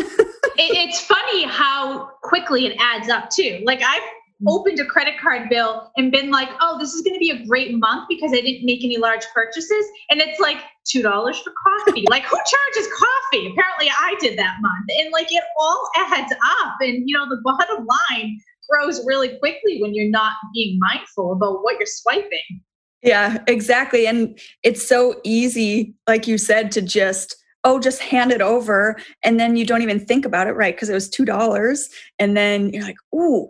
it's 0.56 1.02
funny 1.02 1.44
how 1.44 2.12
quickly 2.22 2.68
it 2.68 2.78
adds 2.80 3.10
up 3.10 3.30
too. 3.30 3.62
Like 3.66 3.82
I've 3.82 4.02
opened 4.48 4.80
a 4.80 4.86
credit 4.86 5.16
card 5.20 5.50
bill 5.50 5.92
and 5.98 6.12
been 6.12 6.32
like, 6.32 6.50
oh, 6.62 6.78
this 6.80 6.94
is 6.94 7.02
going 7.02 7.16
to 7.16 7.20
be 7.20 7.32
a 7.32 7.46
great 7.46 7.78
month 7.78 8.06
because 8.10 8.32
I 8.32 8.42
didn't 8.42 8.66
make 8.66 8.84
any 8.84 8.98
large 8.98 9.26
purchases. 9.34 9.86
And 10.10 10.22
it's 10.22 10.40
like 10.40 10.58
$2 10.94 11.04
for 11.04 11.54
coffee. 11.68 12.06
like, 12.10 12.24
who 12.24 12.38
charges 12.38 12.92
coffee? 12.94 13.48
Apparently, 13.52 13.90
I 13.90 14.16
did 14.20 14.38
that 14.38 14.56
month. 14.62 14.90
And 15.00 15.12
like, 15.12 15.28
it 15.32 15.44
all 15.60 15.90
adds 15.98 16.32
up. 16.32 16.76
And, 16.82 17.08
you 17.08 17.18
know, 17.18 17.28
the 17.30 17.42
bottom 17.44 17.86
line 17.86 18.40
grows 18.70 19.06
really 19.06 19.38
quickly 19.40 19.82
when 19.82 19.94
you're 19.94 20.10
not 20.10 20.34
being 20.54 20.80
mindful 20.80 21.34
about 21.34 21.64
what 21.64 21.78
you're 21.78 21.88
swiping. 21.88 22.62
Yeah, 23.02 23.44
exactly. 23.48 24.08
And 24.08 24.40
it's 24.64 24.88
so 24.88 25.20
easy, 25.24 25.94
like 26.08 26.26
you 26.28 26.38
said, 26.38 26.72
to 26.72 26.82
just, 26.82 27.36
oh, 27.66 27.80
just 27.80 28.02
hand 28.02 28.32
it 28.32 28.42
over. 28.42 28.96
And 29.24 29.40
then 29.40 29.58
you 29.58 29.66
don't 29.66 29.82
even 29.82 30.00
think 30.00 30.26
about 30.26 30.48
it, 30.48 30.54
right? 30.54 30.74
Because 30.74 30.90
it 30.90 30.94
was 30.94 31.10
$2. 31.10 31.90
And 32.20 32.38
then 32.38 32.70
you're 32.70 32.84
like, 32.84 32.98
ooh, 33.14 33.50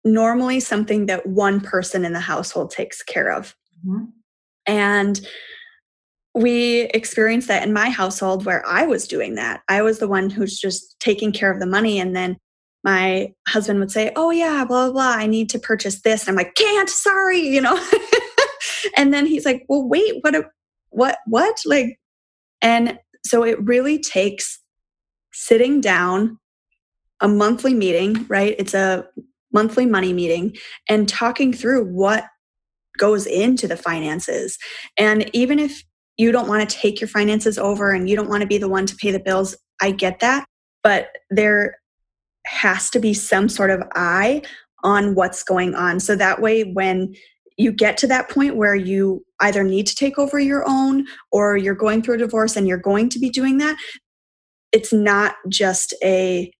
normally 0.04 0.60
something 0.60 1.06
that 1.06 1.26
one 1.26 1.60
person 1.60 2.04
in 2.04 2.12
the 2.12 2.20
household 2.20 2.70
takes 2.70 3.02
care 3.02 3.30
of. 3.30 3.54
Mm-hmm. 3.86 4.04
And 4.66 5.20
we 6.34 6.82
experienced 6.94 7.48
that 7.48 7.62
in 7.62 7.72
my 7.72 7.90
household 7.90 8.46
where 8.46 8.66
I 8.66 8.86
was 8.86 9.06
doing 9.06 9.34
that. 9.34 9.62
I 9.68 9.82
was 9.82 9.98
the 9.98 10.08
one 10.08 10.30
who's 10.30 10.58
just 10.58 10.98
taking 10.98 11.30
care 11.32 11.52
of 11.52 11.60
the 11.60 11.66
money. 11.66 12.00
And 12.00 12.16
then 12.16 12.38
my 12.84 13.32
husband 13.48 13.78
would 13.80 13.90
say, 13.90 14.12
Oh, 14.16 14.30
yeah, 14.30 14.64
blah, 14.64 14.86
blah, 14.86 14.92
blah. 14.92 15.14
I 15.22 15.26
need 15.26 15.50
to 15.50 15.58
purchase 15.58 16.00
this. 16.02 16.22
And 16.22 16.30
I'm 16.30 16.36
like, 16.36 16.54
Can't, 16.54 16.88
sorry, 16.88 17.40
you 17.40 17.60
know? 17.60 17.78
and 18.96 19.12
then 19.12 19.26
he's 19.26 19.44
like, 19.44 19.64
Well, 19.68 19.86
wait, 19.86 20.16
what, 20.22 20.34
what, 20.88 21.18
what? 21.26 21.58
Like, 21.66 21.98
and 22.60 22.98
so 23.24 23.44
it 23.44 23.62
really 23.62 23.98
takes 23.98 24.58
sitting 25.32 25.80
down, 25.80 26.38
a 27.20 27.28
monthly 27.28 27.74
meeting, 27.74 28.26
right? 28.28 28.54
It's 28.58 28.74
a 28.74 29.06
monthly 29.52 29.86
money 29.86 30.12
meeting, 30.12 30.56
and 30.88 31.08
talking 31.08 31.52
through 31.52 31.84
what 31.84 32.24
goes 32.98 33.26
into 33.26 33.66
the 33.66 33.76
finances. 33.76 34.58
And 34.96 35.28
even 35.34 35.58
if 35.58 35.82
you 36.16 36.32
don't 36.32 36.48
want 36.48 36.68
to 36.68 36.76
take 36.76 37.00
your 37.00 37.08
finances 37.08 37.58
over 37.58 37.92
and 37.92 38.08
you 38.08 38.16
don't 38.16 38.28
want 38.28 38.42
to 38.42 38.46
be 38.46 38.58
the 38.58 38.68
one 38.68 38.86
to 38.86 38.96
pay 38.96 39.10
the 39.10 39.20
bills, 39.20 39.56
I 39.80 39.90
get 39.90 40.20
that. 40.20 40.46
But 40.82 41.08
there 41.30 41.76
has 42.46 42.90
to 42.90 42.98
be 42.98 43.14
some 43.14 43.48
sort 43.48 43.70
of 43.70 43.82
eye 43.94 44.42
on 44.84 45.14
what's 45.14 45.42
going 45.42 45.74
on. 45.74 46.00
So 46.00 46.16
that 46.16 46.40
way, 46.40 46.64
when 46.64 47.14
you 47.56 47.70
get 47.72 47.96
to 47.98 48.06
that 48.08 48.28
point 48.28 48.56
where 48.56 48.74
you 48.74 49.24
either 49.40 49.62
need 49.62 49.86
to 49.86 49.94
take 49.94 50.18
over 50.18 50.38
your 50.40 50.64
own 50.66 51.06
or 51.30 51.56
you're 51.56 51.74
going 51.74 52.02
through 52.02 52.16
a 52.16 52.18
divorce 52.18 52.56
and 52.56 52.66
you're 52.66 52.78
going 52.78 53.08
to 53.10 53.18
be 53.18 53.30
doing 53.30 53.58
that, 53.58 53.76
it's 54.72 54.92
not 54.92 55.34
just 55.48 55.94
a 56.02 56.50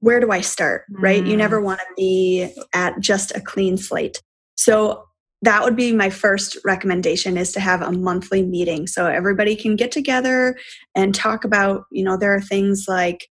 where 0.00 0.18
do 0.18 0.30
I 0.30 0.40
start, 0.40 0.84
right? 0.90 1.22
Mm. 1.22 1.28
You 1.28 1.36
never 1.36 1.60
mm. 1.60 1.64
want 1.64 1.80
to 1.80 1.86
be 1.96 2.52
at 2.72 2.98
just 3.00 3.32
a 3.36 3.40
clean 3.40 3.76
slate. 3.76 4.22
So 4.56 5.04
that 5.42 5.62
would 5.62 5.76
be 5.76 5.92
my 5.92 6.10
first 6.10 6.56
recommendation 6.64 7.36
is 7.36 7.52
to 7.52 7.60
have 7.60 7.82
a 7.82 7.92
monthly 7.92 8.42
meeting 8.42 8.86
so 8.86 9.06
everybody 9.06 9.56
can 9.56 9.76
get 9.76 9.90
together 9.92 10.56
and 10.94 11.14
talk 11.14 11.44
about, 11.44 11.84
you 11.90 12.04
know, 12.04 12.16
there 12.16 12.34
are 12.34 12.40
things 12.40 12.86
like 12.88 13.28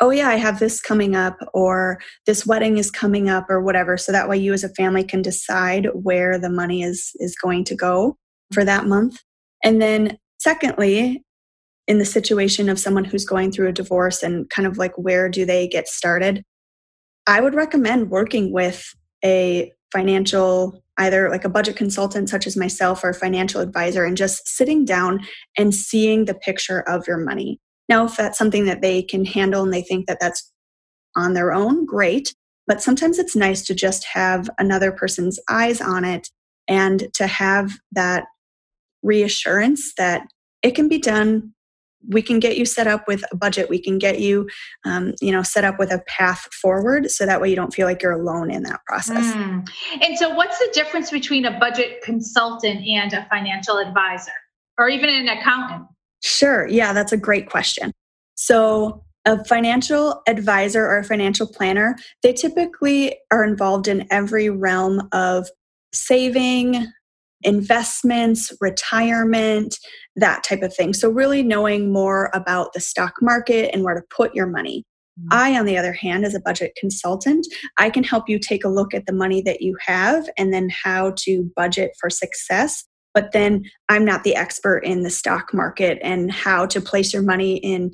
oh 0.00 0.10
yeah, 0.10 0.28
I 0.28 0.36
have 0.36 0.58
this 0.58 0.80
coming 0.80 1.16
up 1.16 1.38
or 1.54 2.00
this 2.26 2.46
wedding 2.46 2.78
is 2.78 2.90
coming 2.90 3.28
up 3.28 3.46
or 3.48 3.62
whatever 3.62 3.96
so 3.96 4.12
that 4.12 4.28
way 4.28 4.36
you 4.36 4.52
as 4.52 4.64
a 4.64 4.74
family 4.74 5.04
can 5.04 5.22
decide 5.22 5.88
where 5.94 6.38
the 6.38 6.50
money 6.50 6.82
is 6.82 7.12
is 7.16 7.34
going 7.34 7.64
to 7.64 7.74
go 7.74 8.16
for 8.52 8.64
that 8.64 8.86
month. 8.86 9.22
And 9.64 9.80
then 9.80 10.18
secondly, 10.38 11.24
in 11.86 11.98
the 11.98 12.04
situation 12.04 12.68
of 12.68 12.80
someone 12.80 13.04
who's 13.04 13.24
going 13.24 13.52
through 13.52 13.68
a 13.68 13.72
divorce 13.72 14.22
and 14.22 14.48
kind 14.50 14.66
of 14.66 14.78
like 14.78 14.96
where 14.96 15.28
do 15.28 15.44
they 15.44 15.68
get 15.68 15.88
started, 15.88 16.44
I 17.26 17.40
would 17.40 17.54
recommend 17.54 18.10
working 18.10 18.52
with 18.52 18.94
a 19.24 19.72
financial, 19.92 20.82
either 20.98 21.30
like 21.30 21.44
a 21.44 21.48
budget 21.48 21.76
consultant 21.76 22.28
such 22.28 22.46
as 22.46 22.56
myself 22.56 23.04
or 23.04 23.10
a 23.10 23.14
financial 23.14 23.60
advisor, 23.60 24.04
and 24.04 24.16
just 24.16 24.48
sitting 24.48 24.84
down 24.84 25.20
and 25.56 25.74
seeing 25.74 26.24
the 26.24 26.34
picture 26.34 26.80
of 26.88 27.06
your 27.06 27.18
money. 27.18 27.60
Now, 27.88 28.04
if 28.04 28.16
that's 28.16 28.38
something 28.38 28.64
that 28.64 28.82
they 28.82 29.02
can 29.02 29.24
handle 29.24 29.62
and 29.62 29.72
they 29.72 29.82
think 29.82 30.06
that 30.06 30.18
that's 30.20 30.52
on 31.14 31.34
their 31.34 31.52
own, 31.52 31.86
great. 31.86 32.34
But 32.66 32.82
sometimes 32.82 33.18
it's 33.18 33.36
nice 33.36 33.62
to 33.66 33.74
just 33.74 34.04
have 34.04 34.50
another 34.58 34.90
person's 34.90 35.38
eyes 35.48 35.80
on 35.80 36.04
it 36.04 36.28
and 36.68 37.06
to 37.14 37.28
have 37.28 37.78
that 37.92 38.24
reassurance 39.02 39.94
that 39.96 40.26
it 40.62 40.74
can 40.74 40.88
be 40.88 40.98
done 40.98 41.54
we 42.08 42.22
can 42.22 42.38
get 42.38 42.56
you 42.56 42.64
set 42.64 42.86
up 42.86 43.06
with 43.06 43.24
a 43.32 43.36
budget. 43.36 43.68
We 43.68 43.80
can 43.80 43.98
get 43.98 44.20
you 44.20 44.48
um, 44.84 45.14
you 45.20 45.32
know 45.32 45.42
set 45.42 45.64
up 45.64 45.78
with 45.78 45.92
a 45.92 46.02
path 46.06 46.48
forward 46.52 47.10
so 47.10 47.26
that 47.26 47.40
way 47.40 47.48
you 47.48 47.56
don't 47.56 47.74
feel 47.74 47.86
like 47.86 48.02
you're 48.02 48.12
alone 48.12 48.50
in 48.50 48.62
that 48.64 48.80
process. 48.86 49.26
Mm. 49.34 49.68
and 50.02 50.18
so 50.18 50.34
what's 50.34 50.58
the 50.58 50.70
difference 50.72 51.10
between 51.10 51.44
a 51.44 51.58
budget 51.58 52.02
consultant 52.02 52.86
and 52.86 53.12
a 53.12 53.26
financial 53.30 53.78
advisor 53.78 54.32
or 54.78 54.88
even 54.88 55.08
an 55.08 55.28
accountant? 55.28 55.86
Sure. 56.22 56.66
Yeah 56.68 56.92
that's 56.92 57.12
a 57.12 57.16
great 57.16 57.48
question. 57.48 57.92
So 58.34 59.04
a 59.24 59.44
financial 59.44 60.22
advisor 60.28 60.86
or 60.86 60.98
a 60.98 61.04
financial 61.04 61.46
planner 61.46 61.96
they 62.22 62.32
typically 62.32 63.16
are 63.30 63.44
involved 63.44 63.88
in 63.88 64.06
every 64.10 64.50
realm 64.50 65.08
of 65.12 65.48
saving 65.92 66.86
investments, 67.42 68.52
retirement, 68.60 69.78
that 70.16 70.44
type 70.44 70.62
of 70.62 70.74
thing. 70.74 70.92
So, 70.94 71.08
really 71.08 71.42
knowing 71.42 71.92
more 71.92 72.30
about 72.34 72.72
the 72.72 72.80
stock 72.80 73.14
market 73.20 73.70
and 73.72 73.84
where 73.84 73.94
to 73.94 74.02
put 74.10 74.34
your 74.34 74.46
money. 74.46 74.84
Mm-hmm. 75.18 75.28
I, 75.30 75.58
on 75.58 75.64
the 75.66 75.78
other 75.78 75.92
hand, 75.92 76.24
as 76.24 76.34
a 76.34 76.40
budget 76.40 76.72
consultant, 76.78 77.46
I 77.78 77.90
can 77.90 78.04
help 78.04 78.28
you 78.28 78.38
take 78.38 78.64
a 78.64 78.68
look 78.68 78.92
at 78.92 79.06
the 79.06 79.12
money 79.12 79.42
that 79.42 79.62
you 79.62 79.76
have 79.80 80.28
and 80.36 80.52
then 80.52 80.68
how 80.70 81.12
to 81.18 81.50
budget 81.56 81.92
for 81.98 82.10
success. 82.10 82.84
But 83.14 83.32
then 83.32 83.64
I'm 83.88 84.04
not 84.04 84.24
the 84.24 84.36
expert 84.36 84.80
in 84.80 85.02
the 85.02 85.10
stock 85.10 85.54
market 85.54 85.98
and 86.02 86.30
how 86.30 86.66
to 86.66 86.82
place 86.82 87.14
your 87.14 87.22
money 87.22 87.56
in 87.56 87.92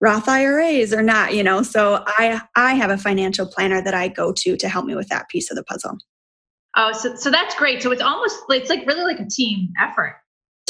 Roth 0.00 0.28
IRAs 0.28 0.92
or 0.92 1.02
not, 1.02 1.34
you 1.34 1.42
know. 1.42 1.62
So 1.62 2.04
I 2.06 2.40
I 2.56 2.74
have 2.74 2.90
a 2.90 2.96
financial 2.96 3.46
planner 3.46 3.82
that 3.82 3.94
I 3.94 4.08
go 4.08 4.32
to 4.32 4.56
to 4.56 4.68
help 4.68 4.86
me 4.86 4.94
with 4.94 5.08
that 5.08 5.28
piece 5.28 5.50
of 5.50 5.56
the 5.56 5.64
puzzle. 5.64 5.98
Oh, 6.76 6.92
so 6.92 7.16
so 7.16 7.30
that's 7.30 7.54
great. 7.56 7.82
So 7.82 7.90
it's 7.90 8.00
almost 8.00 8.36
it's 8.48 8.70
like 8.70 8.86
really 8.86 9.02
like 9.02 9.20
a 9.20 9.28
team 9.28 9.72
effort. 9.78 10.16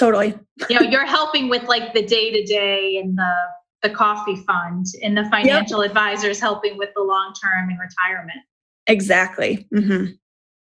Totally. 0.01 0.35
you 0.71 0.81
know, 0.81 0.89
you're 0.89 1.05
helping 1.05 1.51
with 1.51 1.65
like 1.65 1.93
the 1.93 2.03
day 2.03 2.31
to 2.33 2.43
day 2.45 2.97
and 2.97 3.17
the 3.19 3.35
the 3.83 3.91
coffee 3.91 4.37
fund, 4.37 4.85
and 5.03 5.17
the 5.17 5.25
financial 5.31 5.81
yep. 5.81 5.91
advisors 5.91 6.39
helping 6.39 6.77
with 6.77 6.91
the 6.95 7.03
long 7.03 7.33
term 7.43 7.71
and 7.71 7.79
retirement. 7.79 8.39
Exactly. 8.87 9.67
Mm-hmm. 9.75 10.13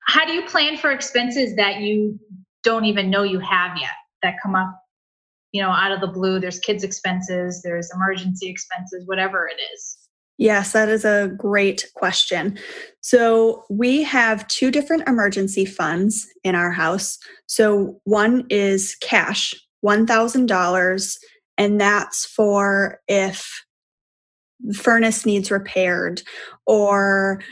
How 0.00 0.24
do 0.24 0.32
you 0.32 0.44
plan 0.46 0.76
for 0.76 0.92
expenses 0.92 1.56
that 1.56 1.80
you 1.80 2.18
don't 2.62 2.84
even 2.84 3.10
know 3.10 3.24
you 3.24 3.40
have 3.40 3.76
yet 3.76 3.90
that 4.22 4.36
come 4.40 4.54
up? 4.54 4.72
You 5.50 5.62
know, 5.62 5.70
out 5.70 5.90
of 5.92 6.00
the 6.00 6.06
blue. 6.06 6.38
There's 6.38 6.60
kids' 6.60 6.84
expenses. 6.84 7.60
There's 7.62 7.90
emergency 7.92 8.48
expenses. 8.48 9.04
Whatever 9.06 9.48
it 9.48 9.60
is. 9.74 10.07
Yes, 10.38 10.72
that 10.72 10.88
is 10.88 11.04
a 11.04 11.32
great 11.36 11.84
question. 11.94 12.58
So, 13.00 13.64
we 13.68 14.02
have 14.04 14.46
two 14.48 14.70
different 14.70 15.08
emergency 15.08 15.64
funds 15.64 16.26
in 16.44 16.54
our 16.54 16.70
house. 16.70 17.18
So, 17.46 18.00
one 18.04 18.46
is 18.48 18.96
cash, 19.02 19.52
$1,000, 19.84 21.18
and 21.58 21.80
that's 21.80 22.24
for 22.24 23.00
if 23.08 23.64
the 24.60 24.74
furnace 24.74 25.26
needs 25.26 25.50
repaired 25.50 26.22
or 26.66 27.42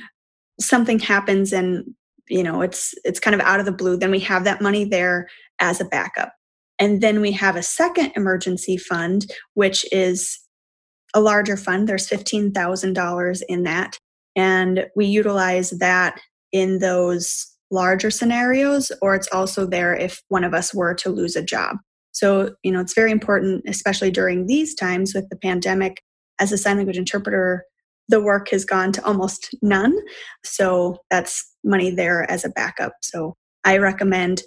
something 0.60 0.98
happens 0.98 1.52
and 1.52 1.84
you 2.28 2.42
know 2.42 2.62
it's 2.62 2.94
it's 3.04 3.20
kind 3.20 3.34
of 3.34 3.40
out 3.40 3.60
of 3.60 3.66
the 3.66 3.72
blue 3.72 3.96
then 3.96 4.10
we 4.10 4.18
have 4.18 4.44
that 4.44 4.60
money 4.60 4.84
there 4.84 5.28
as 5.60 5.80
a 5.80 5.84
backup 5.84 6.32
and 6.78 7.00
then 7.00 7.20
we 7.20 7.30
have 7.30 7.56
a 7.56 7.62
second 7.62 8.10
emergency 8.16 8.76
fund 8.76 9.30
which 9.54 9.84
is 9.92 10.40
a 11.16 11.20
larger 11.20 11.56
fund 11.56 11.88
there's 11.88 12.08
$15000 12.08 13.42
in 13.48 13.62
that 13.64 13.98
and 14.36 14.86
we 14.94 15.06
utilize 15.06 15.70
that 15.70 16.20
in 16.52 16.78
those 16.78 17.46
larger 17.70 18.10
scenarios 18.10 18.92
or 19.02 19.14
it's 19.14 19.28
also 19.32 19.66
there 19.66 19.94
if 19.94 20.22
one 20.28 20.44
of 20.44 20.54
us 20.54 20.72
were 20.72 20.94
to 20.94 21.10
lose 21.10 21.34
a 21.34 21.42
job 21.42 21.78
so 22.12 22.54
you 22.62 22.70
know 22.70 22.80
it's 22.80 22.94
very 22.94 23.10
important 23.10 23.64
especially 23.66 24.10
during 24.10 24.46
these 24.46 24.74
times 24.74 25.12
with 25.14 25.28
the 25.30 25.36
pandemic 25.36 26.00
as 26.38 26.52
a 26.52 26.58
sign 26.58 26.76
language 26.76 26.98
interpreter 26.98 27.64
the 28.08 28.20
work 28.20 28.50
has 28.50 28.64
gone 28.64 28.92
to 28.92 29.04
almost 29.04 29.54
none. 29.62 29.96
So 30.44 30.98
that's 31.10 31.44
money 31.64 31.90
there 31.90 32.28
as 32.30 32.44
a 32.44 32.50
backup. 32.50 32.92
So 33.02 33.34
I 33.64 33.78
recommend 33.78 34.42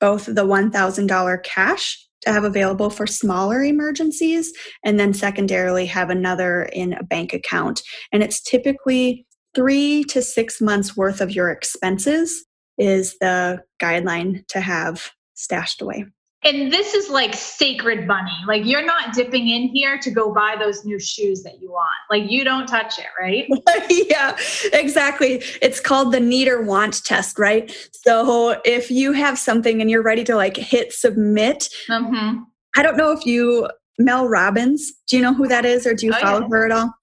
both 0.00 0.26
the 0.26 0.44
$1,000 0.44 1.42
cash 1.44 2.08
have 2.26 2.44
available 2.44 2.90
for 2.90 3.06
smaller 3.06 3.62
emergencies, 3.62 4.52
and 4.84 4.98
then 4.98 5.14
secondarily 5.14 5.86
have 5.86 6.10
another 6.10 6.64
in 6.72 6.92
a 6.94 7.02
bank 7.02 7.32
account. 7.32 7.82
And 8.12 8.22
it's 8.22 8.40
typically 8.40 9.26
three 9.54 10.04
to 10.04 10.22
six 10.22 10.60
months 10.60 10.96
worth 10.96 11.20
of 11.20 11.30
your 11.30 11.50
expenses 11.50 12.44
is 12.78 13.16
the 13.20 13.62
guideline 13.80 14.46
to 14.48 14.60
have 14.60 15.10
stashed 15.34 15.82
away. 15.82 16.06
And 16.44 16.72
this 16.72 16.94
is 16.94 17.08
like 17.08 17.34
sacred 17.34 18.06
money. 18.06 18.32
Like 18.46 18.64
you're 18.64 18.84
not 18.84 19.14
dipping 19.14 19.48
in 19.48 19.68
here 19.68 19.98
to 19.98 20.10
go 20.10 20.32
buy 20.34 20.56
those 20.58 20.84
new 20.84 20.98
shoes 20.98 21.42
that 21.44 21.60
you 21.60 21.70
want. 21.70 21.86
Like 22.10 22.30
you 22.30 22.42
don't 22.42 22.66
touch 22.66 22.98
it, 22.98 23.06
right? 23.20 23.46
yeah, 24.08 24.36
exactly. 24.72 25.42
It's 25.60 25.78
called 25.78 26.12
the 26.12 26.20
need 26.20 26.48
or 26.48 26.62
want 26.62 27.04
test, 27.04 27.38
right? 27.38 27.74
So 27.92 28.60
if 28.64 28.90
you 28.90 29.12
have 29.12 29.38
something 29.38 29.80
and 29.80 29.88
you're 29.90 30.02
ready 30.02 30.24
to 30.24 30.34
like 30.34 30.56
hit 30.56 30.92
submit, 30.92 31.68
mm-hmm. 31.88 32.40
I 32.76 32.82
don't 32.82 32.96
know 32.96 33.12
if 33.12 33.24
you 33.24 33.68
Mel 33.98 34.26
Robbins, 34.26 34.92
do 35.06 35.16
you 35.16 35.22
know 35.22 35.34
who 35.34 35.46
that 35.48 35.64
is 35.64 35.86
or 35.86 35.94
do 35.94 36.06
you 36.06 36.12
oh, 36.14 36.20
follow 36.20 36.40
yeah. 36.40 36.48
her 36.50 36.66
at 36.66 36.72
all? 36.72 36.94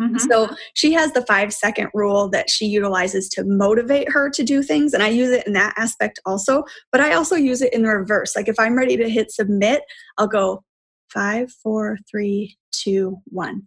Mm-hmm. 0.00 0.18
So 0.18 0.48
she 0.74 0.92
has 0.92 1.12
the 1.12 1.24
five 1.26 1.52
second 1.52 1.90
rule 1.92 2.28
that 2.30 2.50
she 2.50 2.66
utilizes 2.66 3.28
to 3.30 3.44
motivate 3.44 4.10
her 4.10 4.30
to 4.30 4.44
do 4.44 4.62
things. 4.62 4.94
And 4.94 5.02
I 5.02 5.08
use 5.08 5.30
it 5.30 5.46
in 5.46 5.52
that 5.54 5.74
aspect 5.76 6.20
also. 6.24 6.64
But 6.92 7.00
I 7.00 7.14
also 7.14 7.34
use 7.34 7.62
it 7.62 7.72
in 7.72 7.82
the 7.82 7.88
reverse. 7.88 8.36
Like 8.36 8.48
if 8.48 8.58
I'm 8.58 8.76
ready 8.76 8.96
to 8.96 9.08
hit 9.08 9.32
submit, 9.32 9.82
I'll 10.16 10.28
go 10.28 10.62
five, 11.12 11.50
four, 11.62 11.98
three, 12.10 12.56
two, 12.72 13.18
one. 13.26 13.62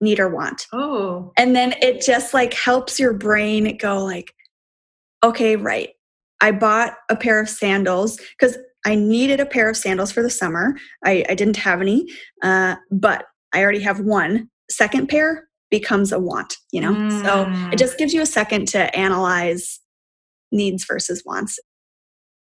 Need 0.00 0.20
or 0.20 0.28
want. 0.28 0.66
Oh. 0.74 1.32
And 1.38 1.56
then 1.56 1.74
it 1.80 2.02
just 2.02 2.34
like 2.34 2.52
helps 2.52 2.98
your 2.98 3.14
brain 3.14 3.78
go 3.78 4.04
like, 4.04 4.34
okay, 5.24 5.56
right. 5.56 5.90
I 6.42 6.50
bought 6.52 6.94
a 7.08 7.16
pair 7.16 7.40
of 7.40 7.48
sandals 7.48 8.20
because 8.38 8.58
I 8.84 8.94
needed 8.94 9.40
a 9.40 9.46
pair 9.46 9.70
of 9.70 9.76
sandals 9.76 10.12
for 10.12 10.22
the 10.22 10.28
summer. 10.28 10.76
I, 11.04 11.24
I 11.30 11.34
didn't 11.34 11.56
have 11.56 11.80
any, 11.80 12.06
uh, 12.42 12.76
but 12.90 13.24
I 13.54 13.62
already 13.62 13.80
have 13.80 14.00
one. 14.00 14.50
Second 14.70 15.08
pair, 15.08 15.48
becomes 15.78 16.10
a 16.12 16.18
want, 16.18 16.56
you 16.72 16.80
know? 16.80 16.94
Mm. 16.94 17.22
So 17.22 17.42
it 17.42 17.48
mm. 17.48 17.78
just 17.78 17.98
gives 17.98 18.14
you 18.14 18.22
a 18.22 18.26
second 18.26 18.68
to 18.68 18.96
analyze 18.96 19.78
needs 20.50 20.84
versus 20.86 21.22
wants. 21.26 21.58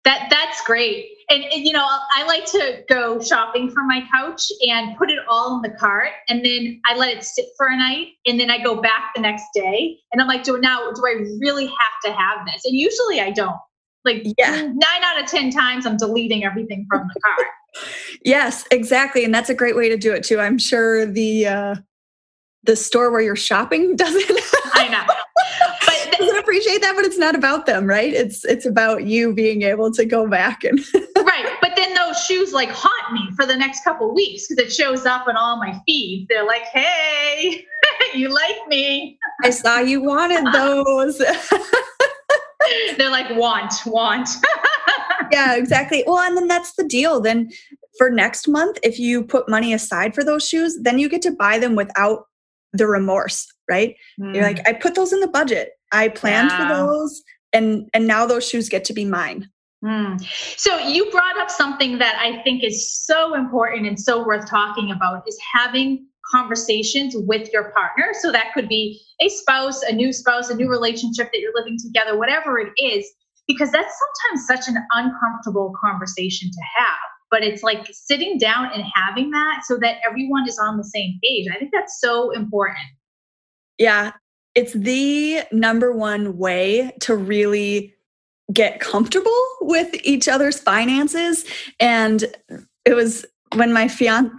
That 0.05 0.27
that's 0.29 0.61
great. 0.65 1.07
And, 1.29 1.43
and, 1.43 1.65
you 1.65 1.73
know, 1.73 1.85
I 1.85 2.25
like 2.25 2.45
to 2.45 2.83
go 2.87 3.21
shopping 3.21 3.69
for 3.69 3.83
my 3.83 4.01
couch 4.11 4.43
and 4.67 4.97
put 4.97 5.11
it 5.11 5.19
all 5.29 5.57
in 5.57 5.61
the 5.61 5.77
cart 5.77 6.11
and 6.29 6.43
then 6.43 6.81
I 6.87 6.95
let 6.95 7.15
it 7.15 7.23
sit 7.23 7.45
for 7.57 7.67
a 7.67 7.77
night 7.77 8.07
and 8.25 8.39
then 8.39 8.49
I 8.49 8.63
go 8.63 8.81
back 8.81 9.11
the 9.15 9.21
next 9.21 9.45
day 9.53 9.97
and 10.11 10.21
I'm 10.21 10.27
like, 10.27 10.43
do 10.43 10.57
now 10.57 10.89
do 10.91 11.01
I 11.05 11.21
really 11.39 11.67
have 11.67 11.95
to 12.05 12.11
have 12.11 12.45
this? 12.47 12.63
And 12.65 12.75
usually 12.75 13.19
I 13.19 13.31
don't. 13.31 13.57
Like 14.05 14.25
yeah. 14.37 14.61
9 14.61 14.73
out 15.03 15.21
of 15.21 15.29
10 15.29 15.51
times 15.51 15.85
I'm 15.85 15.97
deleting 15.97 16.45
everything 16.45 16.87
from 16.89 17.07
the 17.13 17.19
cart. 17.19 17.47
yes, 18.23 18.65
exactly. 18.71 19.25
And 19.25 19.35
that's 19.35 19.49
a 19.49 19.53
great 19.53 19.75
way 19.75 19.89
to 19.89 19.97
do 19.97 20.13
it 20.13 20.23
too. 20.23 20.39
I'm 20.39 20.57
sure 20.57 21.05
the 21.05 21.47
uh 21.47 21.75
the 22.63 22.75
store 22.75 23.11
where 23.11 23.21
you're 23.21 23.35
shopping 23.35 23.95
doesn't. 23.95 24.39
I 24.73 24.87
know. 24.89 25.03
But 25.85 25.99
doesn't 26.19 26.37
appreciate 26.37 26.81
that, 26.81 26.95
but 26.95 27.05
it's 27.05 27.17
not 27.17 27.35
about 27.35 27.65
them, 27.65 27.85
right? 27.87 28.13
It's 28.13 28.45
it's 28.45 28.65
about 28.65 29.05
you 29.05 29.33
being 29.33 29.61
able 29.63 29.91
to 29.91 30.05
go 30.05 30.27
back 30.27 30.63
and 30.63 30.79
right. 31.17 31.57
But 31.61 31.75
then 31.75 31.93
those 31.93 32.19
shoes 32.25 32.53
like 32.53 32.69
haunt 32.69 33.13
me 33.13 33.29
for 33.35 33.45
the 33.45 33.55
next 33.55 33.83
couple 33.83 34.13
weeks 34.13 34.47
because 34.47 34.65
it 34.65 34.73
shows 34.73 35.05
up 35.05 35.27
on 35.27 35.35
all 35.37 35.57
my 35.57 35.79
feeds. 35.85 36.27
They're 36.29 36.45
like, 36.45 36.63
"Hey, 36.63 37.65
you 38.13 38.29
like 38.29 38.67
me? 38.67 39.17
I 39.43 39.49
saw 39.49 39.79
you 39.79 40.01
wanted 40.01 40.45
those." 40.53 41.17
They're 42.97 43.09
like, 43.09 43.29
"Want, 43.35 43.73
want." 43.85 44.29
yeah, 45.31 45.55
exactly. 45.55 46.03
Well, 46.05 46.19
and 46.19 46.35
then 46.35 46.47
that's 46.47 46.75
the 46.75 46.83
deal. 46.83 47.21
Then 47.21 47.49
for 47.97 48.09
next 48.09 48.47
month, 48.47 48.77
if 48.83 48.99
you 48.99 49.23
put 49.23 49.49
money 49.49 49.73
aside 49.73 50.13
for 50.13 50.23
those 50.23 50.47
shoes, 50.47 50.77
then 50.81 50.99
you 50.99 51.09
get 51.09 51.21
to 51.23 51.31
buy 51.31 51.59
them 51.59 51.75
without 51.75 52.25
the 52.73 52.87
remorse, 52.87 53.47
right? 53.69 53.95
Mm. 54.19 54.35
You're 54.35 54.43
like, 54.43 54.57
mm. 54.57 54.67
I 54.67 54.73
put 54.73 54.95
those 54.95 55.13
in 55.13 55.19
the 55.19 55.27
budget. 55.27 55.71
I 55.91 56.09
planned 56.09 56.51
yeah. 56.51 56.67
for 56.67 56.75
those 56.75 57.23
and 57.53 57.89
and 57.93 58.07
now 58.07 58.25
those 58.25 58.47
shoes 58.47 58.69
get 58.69 58.85
to 58.85 58.93
be 58.93 59.05
mine. 59.05 59.49
Mm. 59.83 60.21
So 60.57 60.77
you 60.77 61.09
brought 61.09 61.37
up 61.39 61.49
something 61.49 61.99
that 61.99 62.15
I 62.19 62.43
think 62.43 62.63
is 62.63 62.93
so 63.05 63.33
important 63.33 63.87
and 63.87 63.99
so 63.99 64.25
worth 64.25 64.49
talking 64.49 64.91
about 64.91 65.23
is 65.27 65.39
having 65.53 66.05
conversations 66.29 67.15
with 67.17 67.51
your 67.53 67.71
partner. 67.71 68.11
So 68.19 68.31
that 68.31 68.53
could 68.53 68.67
be 68.67 69.01
a 69.21 69.29
spouse, 69.29 69.81
a 69.83 69.93
new 69.93 70.11
spouse, 70.11 70.49
a 70.49 70.55
new 70.55 70.69
relationship 70.69 71.31
that 71.31 71.39
you're 71.39 71.55
living 71.55 71.77
together, 71.81 72.17
whatever 72.17 72.59
it 72.59 72.71
is, 72.77 73.09
because 73.47 73.71
that's 73.71 73.97
sometimes 73.97 74.47
such 74.47 74.73
an 74.73 74.83
uncomfortable 74.93 75.73
conversation 75.81 76.51
to 76.51 76.61
have 76.77 77.08
but 77.31 77.43
it's 77.43 77.63
like 77.63 77.87
sitting 77.91 78.37
down 78.37 78.71
and 78.73 78.83
having 78.95 79.31
that 79.31 79.61
so 79.65 79.77
that 79.81 79.97
everyone 80.07 80.47
is 80.47 80.57
on 80.57 80.77
the 80.77 80.83
same 80.83 81.19
page. 81.23 81.47
I 81.53 81.57
think 81.57 81.71
that's 81.71 81.99
so 81.99 82.31
important. 82.31 82.79
Yeah, 83.77 84.13
it's 84.55 84.73
the 84.73 85.41
number 85.51 85.91
one 85.91 86.37
way 86.37 86.91
to 87.01 87.15
really 87.15 87.95
get 88.51 88.79
comfortable 88.79 89.31
with 89.61 89.93
each 90.03 90.27
other's 90.27 90.59
finances. 90.59 91.45
And 91.79 92.25
it 92.85 92.93
was 92.93 93.25
when 93.55 93.71
my 93.71 93.87
fiance, 93.87 94.33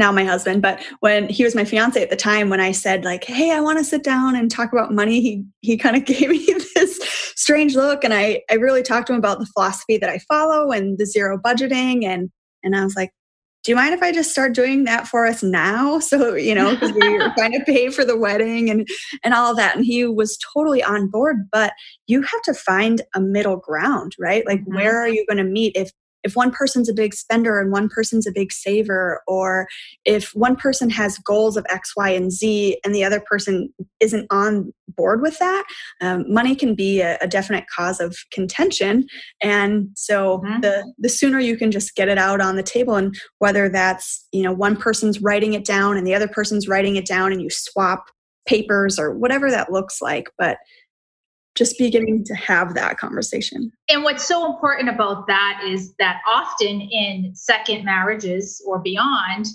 now 0.00 0.10
my 0.10 0.24
husband, 0.24 0.62
but 0.62 0.82
when 0.98 1.28
he 1.28 1.44
was 1.44 1.54
my 1.54 1.64
fiance 1.64 2.02
at 2.02 2.10
the 2.10 2.16
time, 2.16 2.48
when 2.48 2.58
I 2.58 2.72
said 2.72 3.04
like, 3.04 3.22
"Hey, 3.22 3.52
I 3.52 3.60
want 3.60 3.78
to 3.78 3.84
sit 3.84 4.02
down 4.02 4.34
and 4.34 4.50
talk 4.50 4.72
about 4.72 4.92
money," 4.92 5.20
he 5.20 5.44
he 5.60 5.76
kind 5.76 5.96
of 5.96 6.04
gave 6.06 6.28
me 6.30 6.44
this 6.74 6.98
strange 7.36 7.76
look, 7.76 8.02
and 8.02 8.12
I 8.12 8.42
I 8.50 8.54
really 8.54 8.82
talked 8.82 9.06
to 9.06 9.12
him 9.12 9.18
about 9.18 9.38
the 9.38 9.46
philosophy 9.46 9.98
that 9.98 10.10
I 10.10 10.18
follow 10.18 10.72
and 10.72 10.98
the 10.98 11.06
zero 11.06 11.38
budgeting, 11.38 12.04
and 12.04 12.30
and 12.64 12.74
I 12.74 12.82
was 12.82 12.96
like, 12.96 13.12
do 13.62 13.72
you 13.72 13.76
mind 13.76 13.92
if 13.92 14.02
I 14.02 14.10
just 14.10 14.30
start 14.30 14.54
doing 14.54 14.84
that 14.84 15.06
for 15.06 15.26
us 15.26 15.42
now? 15.42 16.00
So, 16.10 16.34
you 16.34 16.56
know, 16.56 16.70
because 16.72 16.92
we 16.92 17.08
were 17.08 17.32
trying 17.36 17.52
to 17.52 17.64
pay 17.64 17.88
for 17.88 18.04
the 18.04 18.16
wedding 18.16 18.68
and 18.68 18.88
and 19.22 19.32
all 19.32 19.52
of 19.52 19.56
that. 19.58 19.76
And 19.76 19.84
he 19.84 20.04
was 20.06 20.36
totally 20.52 20.82
on 20.82 21.08
board. 21.08 21.48
But 21.52 21.72
you 22.08 22.22
have 22.22 22.42
to 22.42 22.54
find 22.54 23.02
a 23.14 23.20
middle 23.20 23.58
ground, 23.58 24.16
right? 24.18 24.44
Like 24.44 24.60
mm-hmm. 24.62 24.74
where 24.74 25.00
are 25.00 25.08
you 25.08 25.24
going 25.28 25.38
to 25.38 25.44
meet 25.44 25.76
if 25.76 25.92
if 26.22 26.34
one 26.34 26.50
person's 26.50 26.88
a 26.88 26.94
big 26.94 27.14
spender 27.14 27.58
and 27.60 27.72
one 27.72 27.88
person's 27.88 28.26
a 28.26 28.32
big 28.32 28.52
saver, 28.52 29.22
or 29.26 29.66
if 30.04 30.30
one 30.34 30.56
person 30.56 30.90
has 30.90 31.18
goals 31.18 31.56
of 31.56 31.66
X, 31.70 31.92
Y, 31.96 32.10
and 32.10 32.32
Z 32.32 32.78
and 32.84 32.94
the 32.94 33.04
other 33.04 33.20
person 33.20 33.72
isn't 34.00 34.26
on 34.30 34.72
board 34.88 35.22
with 35.22 35.38
that, 35.38 35.64
um, 36.00 36.24
money 36.32 36.54
can 36.54 36.74
be 36.74 37.00
a, 37.00 37.16
a, 37.20 37.28
definite 37.28 37.64
cause 37.74 38.00
of 38.00 38.16
contention. 38.32 39.06
And 39.40 39.88
so 39.94 40.38
mm-hmm. 40.38 40.60
the 40.60 40.92
the 40.98 41.08
sooner 41.08 41.38
you 41.38 41.56
can 41.56 41.70
just 41.70 41.94
get 41.94 42.08
it 42.08 42.18
out 42.18 42.40
on 42.40 42.56
the 42.56 42.62
table, 42.62 42.96
and 42.96 43.14
whether 43.38 43.68
that's 43.68 44.26
you 44.32 44.42
know 44.42 44.52
one 44.52 44.76
person's 44.76 45.20
writing 45.20 45.54
it 45.54 45.64
down 45.64 45.96
and 45.96 46.06
the 46.06 46.14
other 46.14 46.28
person's 46.28 46.68
writing 46.68 46.96
it 46.96 47.06
down, 47.06 47.32
and 47.32 47.40
you 47.40 47.50
swap 47.50 48.04
papers 48.46 48.98
or 48.98 49.16
whatever 49.16 49.50
that 49.50 49.70
looks 49.70 50.02
like, 50.02 50.28
but 50.36 50.58
just 51.54 51.78
beginning 51.78 52.24
to 52.24 52.34
have 52.34 52.74
that 52.74 52.98
conversation. 52.98 53.72
And 53.88 54.02
what's 54.02 54.26
so 54.26 54.50
important 54.52 54.88
about 54.88 55.26
that 55.26 55.62
is 55.66 55.94
that 55.98 56.20
often 56.26 56.80
in 56.80 57.32
second 57.34 57.84
marriages 57.84 58.62
or 58.66 58.78
beyond, 58.78 59.46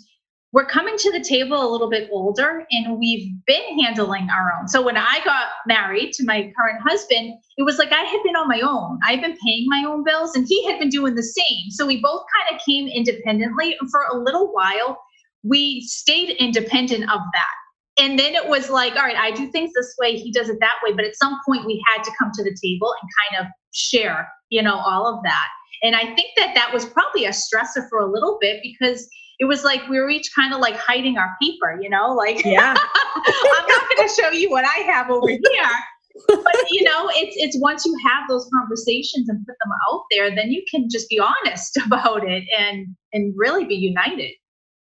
we're 0.51 0.65
coming 0.65 0.95
to 0.97 1.11
the 1.11 1.19
table 1.19 1.61
a 1.61 1.69
little 1.69 1.89
bit 1.89 2.07
older 2.13 2.65
and 2.71 2.97
we've 2.97 3.29
been 3.45 3.79
handling 3.79 4.29
our 4.29 4.53
own. 4.57 4.69
So 4.69 4.81
when 4.81 4.95
I 4.95 5.19
got 5.25 5.47
married 5.67 6.13
to 6.13 6.25
my 6.25 6.49
current 6.57 6.81
husband, 6.81 7.33
it 7.57 7.63
was 7.63 7.77
like 7.77 7.91
I 7.91 8.03
had 8.03 8.23
been 8.23 8.37
on 8.37 8.47
my 8.47 8.61
own. 8.61 8.97
I've 9.05 9.21
been 9.21 9.35
paying 9.45 9.65
my 9.67 9.83
own 9.85 10.05
bills 10.05 10.33
and 10.33 10.45
he 10.47 10.65
had 10.65 10.79
been 10.79 10.87
doing 10.87 11.15
the 11.15 11.23
same. 11.23 11.71
So 11.71 11.85
we 11.85 12.01
both 12.01 12.23
kind 12.37 12.55
of 12.55 12.65
came 12.65 12.87
independently. 12.87 13.75
And 13.79 13.91
for 13.91 14.01
a 14.09 14.17
little 14.17 14.53
while, 14.53 14.97
we 15.43 15.81
stayed 15.81 16.29
independent 16.39 17.03
of 17.03 17.19
that 17.33 17.55
and 17.99 18.19
then 18.19 18.35
it 18.35 18.47
was 18.47 18.69
like 18.69 18.95
all 18.95 19.03
right 19.03 19.15
i 19.15 19.31
do 19.31 19.49
things 19.51 19.71
this 19.73 19.95
way 19.99 20.17
he 20.17 20.31
does 20.31 20.49
it 20.49 20.57
that 20.59 20.75
way. 20.83 20.93
But 20.93 21.05
at 21.05 21.15
some 21.15 21.39
point 21.47 21.65
we 21.65 21.83
had 21.93 22.03
to 22.03 22.11
come 22.19 22.31
to 22.33 22.43
the 22.43 22.55
table 22.61 22.93
and 23.01 23.09
kind 23.21 23.45
of 23.45 23.51
share 23.73 24.27
you 24.49 24.61
know 24.61 24.75
all 24.75 25.07
of 25.07 25.23
that. 25.23 25.47
And 25.83 25.95
i 25.95 26.03
think 26.15 26.31
that 26.37 26.53
that 26.55 26.73
was 26.73 26.85
probably 26.85 27.25
a 27.25 27.29
stressor 27.31 27.87
for 27.89 27.99
a 27.99 28.11
little 28.11 28.37
bit 28.41 28.61
because 28.63 29.07
it 29.39 29.45
was 29.45 29.63
like 29.63 29.87
we 29.89 29.99
were 29.99 30.09
each 30.09 30.31
kind 30.33 30.53
of 30.53 30.61
like 30.61 30.77
hiding 30.77 31.17
our 31.17 31.35
paper 31.41 31.77
you 31.81 31.89
know 31.89 32.13
like 32.13 32.43
yeah. 32.45 32.75
I'm 33.15 33.67
not 33.67 33.89
going 33.95 34.07
to 34.07 34.13
show 34.13 34.29
you 34.31 34.49
what 34.49 34.65
i 34.65 34.79
have 34.91 35.09
over 35.09 35.27
here. 35.29 35.39
But 36.27 36.55
you 36.71 36.83
know, 36.83 37.09
it's 37.13 37.35
it's 37.37 37.57
once 37.59 37.85
you 37.85 37.95
have 38.05 38.23
those 38.29 38.49
conversations 38.53 39.27
and 39.27 39.45
put 39.45 39.55
them 39.63 39.73
out 39.91 40.03
there, 40.11 40.33
then 40.33 40.51
you 40.51 40.63
can 40.69 40.87
just 40.89 41.09
be 41.09 41.19
honest 41.19 41.77
about 41.85 42.27
it 42.27 42.43
and 42.57 42.87
and 43.13 43.33
really 43.35 43.65
be 43.65 43.75
united. 43.75 44.31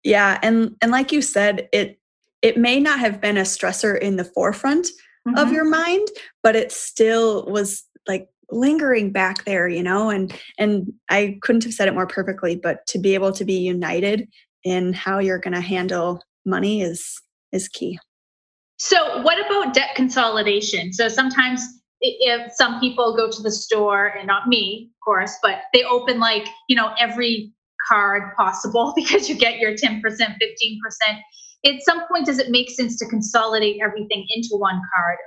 Yeah, 0.02 0.38
and 0.42 0.76
and 0.82 0.92
like 0.92 1.12
you 1.12 1.22
said, 1.22 1.68
it 1.72 1.98
it 2.44 2.58
may 2.58 2.78
not 2.78 3.00
have 3.00 3.22
been 3.22 3.38
a 3.38 3.42
stressor 3.42 3.98
in 3.98 4.16
the 4.16 4.24
forefront 4.24 4.86
mm-hmm. 5.26 5.38
of 5.38 5.50
your 5.50 5.64
mind, 5.64 6.06
but 6.42 6.54
it 6.54 6.70
still 6.70 7.46
was 7.46 7.82
like 8.06 8.28
lingering 8.50 9.10
back 9.10 9.46
there, 9.46 9.66
you 9.66 9.82
know, 9.82 10.10
and 10.10 10.38
and 10.58 10.92
I 11.08 11.38
couldn't 11.40 11.64
have 11.64 11.72
said 11.72 11.88
it 11.88 11.94
more 11.94 12.06
perfectly, 12.06 12.54
but 12.54 12.86
to 12.88 12.98
be 12.98 13.14
able 13.14 13.32
to 13.32 13.46
be 13.46 13.54
united 13.54 14.28
in 14.62 14.92
how 14.92 15.18
you're 15.20 15.38
going 15.38 15.54
to 15.54 15.60
handle 15.62 16.22
money 16.44 16.82
is 16.82 17.18
is 17.50 17.66
key. 17.66 17.98
So, 18.76 19.22
what 19.22 19.38
about 19.46 19.72
debt 19.72 19.94
consolidation? 19.96 20.92
So, 20.92 21.08
sometimes 21.08 21.62
if 22.02 22.52
some 22.52 22.78
people 22.78 23.16
go 23.16 23.30
to 23.30 23.42
the 23.42 23.50
store, 23.50 24.08
and 24.08 24.26
not 24.26 24.48
me, 24.48 24.90
of 24.90 25.02
course, 25.02 25.38
but 25.42 25.62
they 25.72 25.84
open 25.84 26.20
like, 26.20 26.46
you 26.68 26.76
know, 26.76 26.92
every 27.00 27.54
card 27.88 28.36
possible 28.36 28.92
because 28.96 29.30
you 29.30 29.34
get 29.34 29.58
your 29.58 29.72
10%, 29.72 30.02
15%. 30.02 30.36
At 31.66 31.82
some 31.82 32.06
point, 32.08 32.26
does 32.26 32.38
it 32.38 32.50
make 32.50 32.70
sense 32.70 32.98
to 32.98 33.06
consolidate 33.06 33.80
everything 33.82 34.26
into 34.34 34.56
one 34.56 34.80
card 34.94 35.18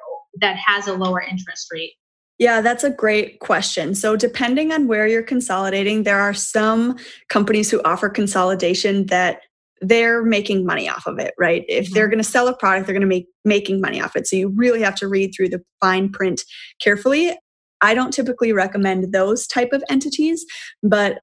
that 0.41 0.57
has 0.57 0.87
a 0.87 0.93
lower 0.93 1.21
interest 1.21 1.67
rate? 1.71 1.93
Yeah, 2.39 2.61
that's 2.61 2.83
a 2.83 2.91
great 2.91 3.39
question. 3.39 3.95
So, 3.95 4.15
depending 4.15 4.71
on 4.71 4.87
where 4.87 5.07
you're 5.07 5.23
consolidating, 5.23 6.03
there 6.03 6.19
are 6.19 6.35
some 6.35 6.97
companies 7.29 7.71
who 7.71 7.81
offer 7.83 8.09
consolidation 8.09 9.07
that 9.07 9.41
they're 9.81 10.23
making 10.23 10.65
money 10.65 10.89
off 10.89 11.07
of 11.07 11.19
it, 11.19 11.33
right? 11.37 11.63
If 11.67 11.85
mm-hmm. 11.85 11.93
they're 11.93 12.07
going 12.07 12.19
to 12.19 12.23
sell 12.23 12.47
a 12.47 12.55
product, 12.55 12.85
they're 12.85 12.93
going 12.93 13.01
to 13.01 13.07
make 13.07 13.27
making 13.43 13.81
money 13.81 14.01
off 14.01 14.15
it. 14.15 14.27
So 14.27 14.35
you 14.35 14.49
really 14.55 14.81
have 14.81 14.95
to 14.95 15.07
read 15.07 15.33
through 15.35 15.49
the 15.49 15.63
fine 15.81 16.09
print 16.09 16.43
carefully. 16.81 17.35
I 17.81 17.93
don't 17.93 18.11
typically 18.11 18.53
recommend 18.53 19.13
those 19.13 19.47
type 19.47 19.71
of 19.71 19.83
entities, 19.89 20.45
but 20.81 21.19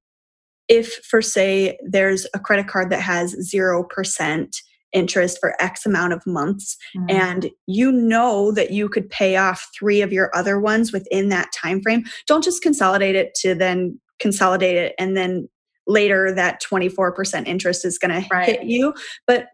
if 0.69 0.95
for 1.05 1.21
say 1.21 1.79
there's 1.85 2.27
a 2.33 2.39
credit 2.39 2.69
card 2.69 2.91
that 2.91 3.01
has 3.01 3.35
0% 3.53 4.57
interest 4.95 5.39
for 5.41 5.55
x 5.61 5.85
amount 5.85 6.13
of 6.13 6.27
months 6.27 6.77
mm-hmm. 6.97 7.11
and 7.11 7.51
you 7.67 7.93
know 7.93 8.53
that 8.53 8.71
you 8.71 8.89
could 8.89 9.11
pay 9.11 9.37
off 9.37 9.69
3 9.79 10.01
of 10.01 10.13
your 10.13 10.35
other 10.35 10.59
ones 10.59 10.93
within 10.93 11.29
that 11.29 11.53
time 11.53 11.83
frame, 11.83 12.05
don't 12.27 12.45
just 12.45 12.63
consolidate 12.63 13.15
it 13.15 13.35
to 13.35 13.55
then 13.55 14.01
consolidate 14.21 14.77
it 14.77 14.95
and 14.99 15.17
then 15.17 15.49
later 15.87 16.33
that 16.33 16.63
24% 16.63 17.47
interest 17.47 17.85
is 17.85 17.99
going 17.99 18.25
right. 18.31 18.47
to 18.47 18.53
hit 18.53 18.65
you. 18.65 18.95
But 19.27 19.49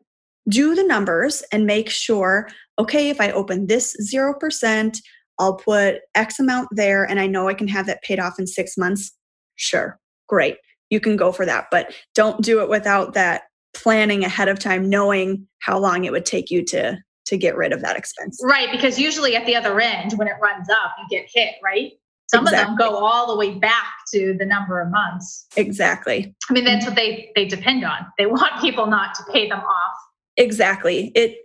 do 0.49 0.75
the 0.75 0.85
numbers 0.85 1.43
and 1.53 1.67
make 1.67 1.91
sure 1.91 2.49
okay, 2.79 3.11
if 3.11 3.21
I 3.21 3.31
open 3.33 3.67
this 3.67 3.95
0%, 4.11 5.01
I'll 5.39 5.57
put 5.57 5.97
X 6.15 6.41
amount 6.41 6.69
there 6.73 7.05
and 7.05 7.21
I 7.21 7.27
know 7.27 7.47
I 7.47 7.55
can 7.55 7.69
have 7.69 7.87
that 7.87 8.03
paid 8.03 8.19
off 8.19 8.39
in 8.39 8.47
six 8.47 8.79
months. 8.79 9.13
Sure, 9.57 9.99
great. 10.29 10.57
You 10.89 10.99
can 10.99 11.17
go 11.17 11.31
for 11.31 11.45
that. 11.45 11.67
But 11.71 11.95
don't 12.15 12.43
do 12.43 12.63
it 12.63 12.71
without 12.71 13.13
that 13.15 13.43
planning 13.75 14.25
ahead 14.25 14.49
of 14.49 14.59
time, 14.59 14.89
knowing 14.89 15.47
how 15.61 15.79
long 15.79 16.05
it 16.05 16.13
would 16.13 16.27
take 16.27 16.51
you 16.51 16.65
to 16.67 16.99
to 17.27 17.37
get 17.37 17.57
rid 17.57 17.73
of 17.73 17.81
that 17.83 17.97
expense. 17.97 18.41
Right, 18.43 18.73
because 18.73 18.99
usually 18.99 19.37
at 19.37 19.47
the 19.47 19.55
other 19.55 19.81
end, 19.81 20.15
when 20.15 20.27
it 20.27 20.35
runs 20.43 20.69
up, 20.69 20.97
you 20.99 21.19
get 21.19 21.29
hit, 21.33 21.55
right? 21.63 21.93
Some 22.29 22.45
exactly. 22.45 22.73
of 22.73 22.79
them 22.79 22.89
go 22.89 22.97
all 22.97 23.29
the 23.29 23.37
way 23.37 23.55
back 23.59 23.87
to 24.13 24.35
the 24.39 24.45
number 24.45 24.81
of 24.81 24.91
months. 24.91 25.47
Exactly. 25.57 26.35
I 26.49 26.53
mean, 26.53 26.65
that's 26.65 26.87
what 26.87 26.95
they 26.95 27.31
they 27.35 27.45
depend 27.45 27.85
on. 27.85 28.07
They 28.19 28.27
want 28.27 28.53
people 28.61 28.87
not 28.87 29.15
to 29.17 29.23
pay 29.33 29.49
them 29.49 29.61
off. 29.61 29.97
Exactly. 30.37 31.13
It 31.15 31.37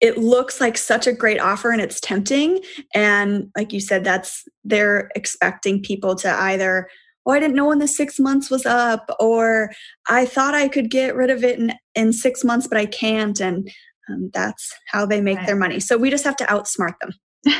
it 0.00 0.16
looks 0.16 0.60
like 0.60 0.78
such 0.78 1.06
a 1.06 1.12
great 1.12 1.40
offer 1.40 1.70
and 1.70 1.80
it's 1.80 2.00
tempting 2.00 2.60
and 2.94 3.50
like 3.56 3.72
you 3.72 3.80
said 3.80 4.04
that's 4.04 4.44
they're 4.62 5.10
expecting 5.16 5.82
people 5.82 6.14
to 6.14 6.30
either 6.30 6.88
oh 7.28 7.32
i 7.32 7.38
didn't 7.38 7.56
know 7.56 7.68
when 7.68 7.78
the 7.78 7.88
six 7.88 8.18
months 8.18 8.50
was 8.50 8.66
up 8.66 9.08
or 9.20 9.70
i 10.08 10.24
thought 10.24 10.54
i 10.54 10.66
could 10.66 10.90
get 10.90 11.14
rid 11.14 11.30
of 11.30 11.44
it 11.44 11.58
in, 11.58 11.72
in 11.94 12.12
six 12.12 12.42
months 12.42 12.66
but 12.66 12.78
i 12.78 12.86
can't 12.86 13.40
and 13.40 13.70
um, 14.10 14.30
that's 14.32 14.74
how 14.88 15.06
they 15.06 15.20
make 15.20 15.36
right. 15.38 15.46
their 15.46 15.56
money 15.56 15.78
so 15.78 15.96
we 15.96 16.10
just 16.10 16.24
have 16.24 16.36
to 16.36 16.44
outsmart 16.44 16.94
them 17.00 17.12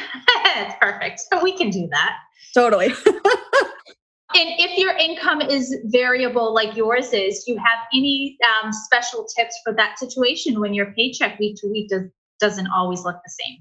perfect 0.81 1.21
so 1.31 1.43
we 1.43 1.57
can 1.57 1.71
do 1.71 1.87
that 1.93 2.17
Totally. 2.55 2.87
and 3.07 4.49
if 4.59 4.77
your 4.79 4.93
income 4.97 5.41
is 5.41 5.75
variable 5.87 6.53
like 6.53 6.77
yours 6.77 7.13
is, 7.13 7.45
do 7.45 7.53
you 7.53 7.59
have 7.59 7.79
any 7.95 8.37
um, 8.45 8.73
special 8.73 9.27
tips 9.37 9.59
for 9.65 9.73
that 9.75 9.99
situation 9.99 10.61
when 10.61 10.75
your 10.75 10.93
paycheck 10.95 11.39
week 11.39 11.57
to 11.61 11.69
week 11.69 11.89
does, 11.89 12.03
doesn't 12.41 12.69
always 12.69 13.05
look 13.05 13.17
the 13.17 13.33
same? 13.45 13.59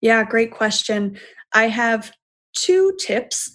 Yeah, 0.00 0.24
great 0.24 0.50
question. 0.50 1.18
I 1.52 1.68
have 1.68 2.12
two 2.56 2.96
tips. 3.00 3.50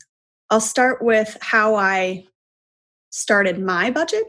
I'll 0.53 0.59
start 0.59 1.01
with 1.01 1.35
how 1.41 1.73
I 1.73 2.25
started 3.09 3.57
my 3.57 3.89
budget. 3.89 4.21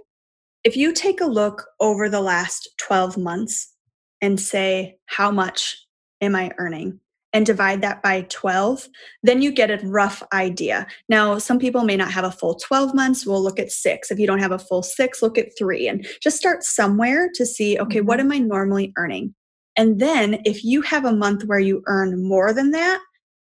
If 0.65 0.75
you 0.75 0.95
take 0.95 1.21
a 1.21 1.27
look 1.27 1.67
over 1.81 2.09
the 2.09 2.23
last 2.23 2.67
12 2.79 3.19
months 3.19 3.75
and 4.23 4.41
say, 4.41 4.97
how 5.05 5.31
much 5.31 5.77
am 6.23 6.35
I 6.35 6.51
earning? 6.57 6.99
and 7.35 7.45
divide 7.45 7.83
that 7.83 8.01
by 8.01 8.25
12, 8.31 8.89
then 9.25 9.43
you 9.43 9.51
get 9.51 9.71
a 9.71 9.85
rough 9.87 10.23
idea. 10.33 10.87
Now, 11.09 11.37
some 11.37 11.59
people 11.59 11.83
may 11.83 11.97
not 11.97 12.13
have 12.13 12.25
a 12.25 12.31
full 12.31 12.55
12 12.55 12.95
months. 12.95 13.27
We'll 13.27 13.43
look 13.43 13.59
at 13.59 13.73
six. 13.73 14.13
If 14.13 14.21
you 14.21 14.27
don't 14.29 14.39
have 14.39 14.53
a 14.53 14.59
full 14.59 14.85
six, 14.85 15.21
look 15.21 15.37
at 15.37 15.51
three 15.59 15.89
and 15.89 16.07
just 16.23 16.37
start 16.37 16.63
somewhere 16.63 17.29
to 17.35 17.45
see, 17.45 17.77
okay, 17.81 18.01
what 18.01 18.21
mm-hmm. 18.21 18.33
am 18.33 18.43
I 18.45 18.47
normally 18.47 18.93
earning? 18.97 19.35
And 19.77 20.01
then 20.01 20.41
if 20.45 20.63
you 20.63 20.81
have 20.83 21.05
a 21.05 21.13
month 21.13 21.45
where 21.45 21.59
you 21.59 21.83
earn 21.89 22.23
more 22.23 22.53
than 22.55 22.71
that, 22.71 23.01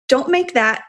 don't 0.09 0.31
make 0.31 0.55
that 0.55 0.85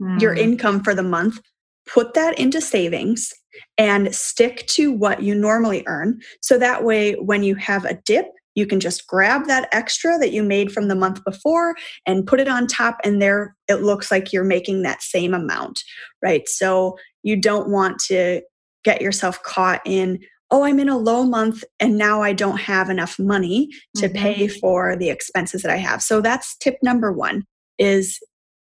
mm. 0.00 0.20
your 0.20 0.34
income 0.34 0.82
for 0.82 0.94
the 0.94 1.02
month. 1.02 1.40
Put 1.86 2.14
that 2.14 2.38
into 2.38 2.60
savings 2.60 3.32
and 3.76 4.14
stick 4.14 4.66
to 4.68 4.92
what 4.92 5.22
you 5.22 5.34
normally 5.34 5.84
earn. 5.86 6.20
So 6.42 6.58
that 6.58 6.84
way, 6.84 7.14
when 7.14 7.42
you 7.42 7.54
have 7.54 7.84
a 7.84 7.98
dip, 8.04 8.26
you 8.58 8.66
can 8.66 8.80
just 8.80 9.06
grab 9.06 9.46
that 9.46 9.68
extra 9.72 10.18
that 10.18 10.32
you 10.32 10.42
made 10.42 10.72
from 10.72 10.88
the 10.88 10.96
month 10.96 11.24
before 11.24 11.76
and 12.06 12.26
put 12.26 12.40
it 12.40 12.48
on 12.48 12.66
top 12.66 12.98
and 13.04 13.22
there 13.22 13.54
it 13.68 13.82
looks 13.82 14.10
like 14.10 14.32
you're 14.32 14.42
making 14.42 14.82
that 14.82 15.00
same 15.00 15.32
amount 15.32 15.84
right 16.22 16.48
so 16.48 16.98
you 17.22 17.40
don't 17.40 17.70
want 17.70 18.00
to 18.00 18.42
get 18.84 19.00
yourself 19.00 19.40
caught 19.44 19.80
in 19.86 20.18
oh 20.50 20.64
i'm 20.64 20.80
in 20.80 20.88
a 20.88 20.98
low 20.98 21.22
month 21.22 21.62
and 21.78 21.96
now 21.96 22.20
i 22.20 22.32
don't 22.32 22.58
have 22.58 22.90
enough 22.90 23.16
money 23.16 23.68
to 23.94 24.08
mm-hmm. 24.08 24.18
pay 24.18 24.48
for 24.48 24.96
the 24.96 25.08
expenses 25.08 25.62
that 25.62 25.70
i 25.70 25.76
have 25.76 26.02
so 26.02 26.20
that's 26.20 26.56
tip 26.56 26.76
number 26.82 27.12
1 27.12 27.44
is 27.78 28.18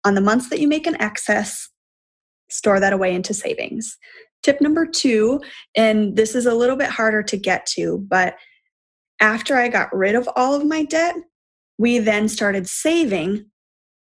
on 0.05 0.15
the 0.15 0.21
months 0.21 0.49
that 0.49 0.59
you 0.59 0.67
make 0.67 0.87
an 0.87 0.99
excess 1.01 1.69
store 2.49 2.79
that 2.79 2.93
away 2.93 3.13
into 3.13 3.33
savings 3.33 3.97
tip 4.43 4.59
number 4.59 4.85
2 4.85 5.39
and 5.75 6.15
this 6.15 6.35
is 6.35 6.45
a 6.45 6.55
little 6.55 6.75
bit 6.75 6.89
harder 6.89 7.23
to 7.23 7.37
get 7.37 7.65
to 7.65 8.05
but 8.09 8.35
after 9.21 9.55
I 9.55 9.69
got 9.69 9.95
rid 9.95 10.15
of 10.15 10.27
all 10.35 10.55
of 10.55 10.65
my 10.65 10.83
debt, 10.83 11.15
we 11.77 11.99
then 11.99 12.27
started 12.27 12.67
saving. 12.67 13.45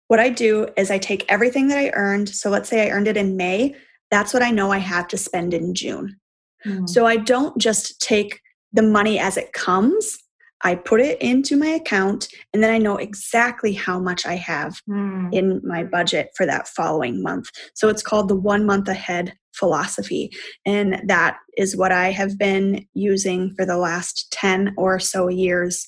What 0.07 0.19
I 0.19 0.29
do 0.29 0.67
is 0.77 0.91
I 0.91 0.99
take 0.99 1.25
everything 1.29 1.69
that 1.69 1.79
I 1.79 1.89
earned. 1.91 2.29
So 2.29 2.49
let's 2.49 2.69
say 2.69 2.85
I 2.85 2.91
earned 2.91 3.07
it 3.07 3.17
in 3.17 3.37
May, 3.37 3.75
that's 4.11 4.33
what 4.33 4.43
I 4.43 4.51
know 4.51 4.71
I 4.71 4.77
have 4.77 5.07
to 5.07 5.17
spend 5.17 5.53
in 5.53 5.73
June. 5.73 6.19
Mm. 6.65 6.87
So 6.87 7.07
I 7.07 7.15
don't 7.15 7.57
just 7.57 7.99
take 8.01 8.39
the 8.71 8.83
money 8.83 9.17
as 9.17 9.35
it 9.35 9.53
comes. 9.53 10.19
I 10.63 10.75
put 10.75 11.01
it 11.01 11.21
into 11.21 11.57
my 11.57 11.67
account 11.67 12.27
and 12.53 12.63
then 12.63 12.71
I 12.71 12.77
know 12.77 12.97
exactly 12.97 13.73
how 13.73 13.99
much 13.99 14.25
I 14.25 14.35
have 14.35 14.79
mm. 14.89 15.33
in 15.33 15.61
my 15.63 15.83
budget 15.83 16.29
for 16.35 16.45
that 16.45 16.67
following 16.67 17.21
month. 17.21 17.49
So 17.73 17.89
it's 17.89 18.01
called 18.01 18.29
the 18.29 18.35
one 18.35 18.65
month 18.65 18.87
ahead 18.87 19.33
philosophy. 19.53 20.31
And 20.65 21.01
that 21.07 21.37
is 21.57 21.75
what 21.75 21.91
I 21.91 22.11
have 22.11 22.37
been 22.37 22.85
using 22.93 23.53
for 23.55 23.65
the 23.65 23.77
last 23.77 24.31
10 24.31 24.73
or 24.77 24.99
so 24.99 25.27
years. 25.27 25.87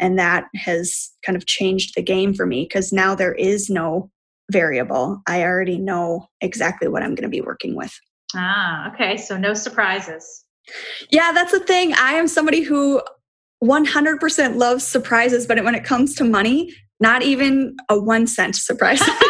And 0.00 0.18
that 0.18 0.46
has 0.56 1.10
kind 1.24 1.36
of 1.36 1.46
changed 1.46 1.94
the 1.94 2.02
game 2.02 2.34
for 2.34 2.46
me 2.46 2.64
because 2.64 2.92
now 2.92 3.14
there 3.14 3.34
is 3.34 3.70
no 3.70 4.10
variable. 4.50 5.22
I 5.26 5.42
already 5.42 5.78
know 5.78 6.26
exactly 6.40 6.88
what 6.88 7.02
I'm 7.02 7.14
going 7.14 7.22
to 7.22 7.28
be 7.28 7.40
working 7.40 7.76
with. 7.76 7.92
Ah, 8.34 8.92
okay. 8.92 9.16
So 9.16 9.36
no 9.36 9.54
surprises. 9.54 10.44
Yeah, 11.10 11.32
that's 11.32 11.52
the 11.52 11.60
thing. 11.60 11.92
I 11.94 12.14
am 12.14 12.26
somebody 12.26 12.62
who 12.62 13.02
100% 13.62 14.56
loves 14.56 14.86
surprises, 14.86 15.46
but 15.46 15.62
when 15.64 15.74
it 15.74 15.84
comes 15.84 16.14
to 16.16 16.24
money, 16.24 16.74
not 17.00 17.22
even 17.22 17.76
a 17.88 17.98
one 17.98 18.26
cent 18.26 18.56
surprise. 18.56 19.00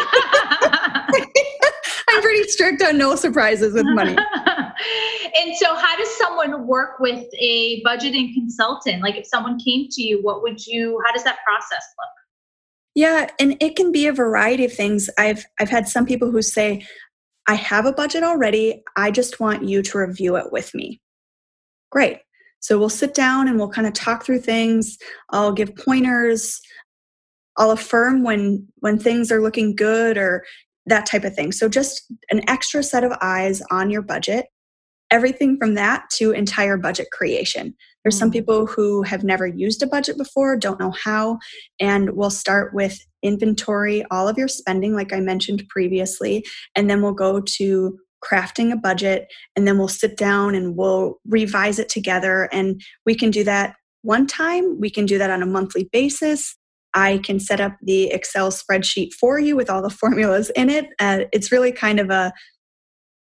I'm 2.09 2.21
pretty 2.21 2.43
strict 2.49 2.81
on 2.81 2.97
no 2.97 3.15
surprises 3.15 3.73
with 3.73 3.85
money. 3.85 4.15
and 5.39 5.55
so, 5.57 5.75
how 5.75 5.97
does 5.97 6.09
someone 6.17 6.67
work 6.67 6.99
with 6.99 7.25
a 7.39 7.83
budgeting 7.83 8.33
consultant? 8.33 9.01
Like, 9.01 9.15
if 9.15 9.25
someone 9.25 9.59
came 9.59 9.87
to 9.91 10.01
you, 10.01 10.21
what 10.21 10.41
would 10.41 10.65
you? 10.65 10.99
How 11.05 11.13
does 11.13 11.23
that 11.23 11.37
process 11.45 11.83
look? 11.97 12.09
Yeah, 12.95 13.27
and 13.39 13.57
it 13.59 13.75
can 13.75 13.91
be 13.91 14.07
a 14.07 14.13
variety 14.13 14.65
of 14.65 14.73
things. 14.73 15.09
I've 15.17 15.45
I've 15.59 15.69
had 15.69 15.87
some 15.87 16.05
people 16.05 16.31
who 16.31 16.41
say, 16.41 16.85
"I 17.47 17.55
have 17.55 17.85
a 17.85 17.93
budget 17.93 18.23
already. 18.23 18.83
I 18.95 19.11
just 19.11 19.39
want 19.39 19.67
you 19.67 19.81
to 19.81 19.97
review 19.97 20.37
it 20.37 20.51
with 20.51 20.73
me." 20.73 21.01
Great. 21.91 22.19
So 22.65 22.79
we'll 22.79 22.89
sit 22.89 23.13
down 23.13 23.47
and 23.47 23.59
we'll 23.59 23.69
kind 23.69 23.85
of 23.85 23.93
talk 23.93 24.25
through 24.25 24.39
things. 24.39 24.97
I'll 25.29 25.51
give 25.51 25.75
pointers. 25.75 26.59
I'll 27.57 27.69
affirm 27.69 28.23
when 28.23 28.67
when 28.77 28.97
things 28.97 29.31
are 29.31 29.39
looking 29.39 29.75
good 29.75 30.17
or 30.17 30.43
that 30.87 31.05
type 31.05 31.25
of 31.25 31.35
thing. 31.35 31.51
So 31.51 31.69
just 31.69 32.11
an 32.31 32.41
extra 32.49 32.81
set 32.81 33.03
of 33.03 33.13
eyes 33.21 33.61
on 33.69 33.91
your 33.91 34.01
budget. 34.01 34.47
Everything 35.11 35.57
from 35.59 35.75
that 35.75 36.05
to 36.15 36.31
entire 36.31 36.75
budget 36.75 37.09
creation. 37.11 37.75
There's 38.03 38.17
some 38.17 38.31
mm. 38.31 38.33
people 38.33 38.65
who 38.65 39.03
have 39.03 39.23
never 39.23 39.45
used 39.45 39.83
a 39.83 39.87
budget 39.87 40.17
before, 40.17 40.57
don't 40.57 40.79
know 40.79 40.91
how, 40.91 41.37
and 41.79 42.15
we'll 42.15 42.31
start 42.31 42.73
with 42.73 42.97
inventory 43.21 44.03
all 44.09 44.27
of 44.27 44.39
your 44.39 44.47
spending, 44.47 44.95
like 44.95 45.13
I 45.13 45.19
mentioned 45.19 45.63
previously, 45.69 46.43
and 46.75 46.89
then 46.89 47.03
we'll 47.03 47.13
go 47.13 47.41
to 47.41 47.99
crafting 48.25 48.71
a 48.71 48.75
budget, 48.75 49.27
and 49.55 49.67
then 49.67 49.77
we'll 49.77 49.87
sit 49.87 50.17
down 50.17 50.55
and 50.55 50.75
we'll 50.75 51.19
revise 51.27 51.79
it 51.79 51.89
together. 51.89 52.49
And 52.51 52.81
we 53.05 53.15
can 53.15 53.31
do 53.31 53.43
that 53.43 53.75
one 54.01 54.27
time, 54.27 54.79
we 54.79 54.89
can 54.89 55.05
do 55.05 55.17
that 55.17 55.31
on 55.31 55.41
a 55.41 55.47
monthly 55.47 55.89
basis. 55.91 56.55
I 56.93 57.17
can 57.17 57.39
set 57.39 57.59
up 57.59 57.75
the 57.81 58.11
Excel 58.11 58.51
spreadsheet 58.51 59.13
for 59.13 59.39
you 59.39 59.55
with 59.55 59.69
all 59.69 59.81
the 59.81 59.89
formulas 60.01 60.51
in 60.55 60.69
it. 60.69 60.87
Uh, 60.99 61.21
it's 61.33 61.51
really 61.51 61.71
kind 61.71 61.99
of 61.99 62.09
a 62.09 62.31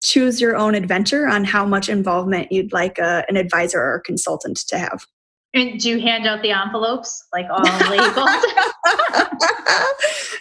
choose 0.02 0.40
your 0.40 0.54
own 0.54 0.74
adventure 0.74 1.26
on 1.26 1.44
how 1.44 1.64
much 1.64 1.88
involvement 1.88 2.52
you'd 2.52 2.72
like 2.74 2.98
a, 2.98 3.04
uh, 3.04 3.22
an 3.28 3.36
advisor 3.38 3.80
or 3.80 4.02
consultant 4.04 4.58
to 4.68 4.76
have. 4.78 5.06
And 5.54 5.80
do 5.80 5.88
you 5.88 6.00
hand 6.00 6.26
out 6.26 6.42
the 6.42 6.50
envelopes 6.50 7.24
like 7.32 7.46
all 7.48 7.62
labeled? 7.90 8.28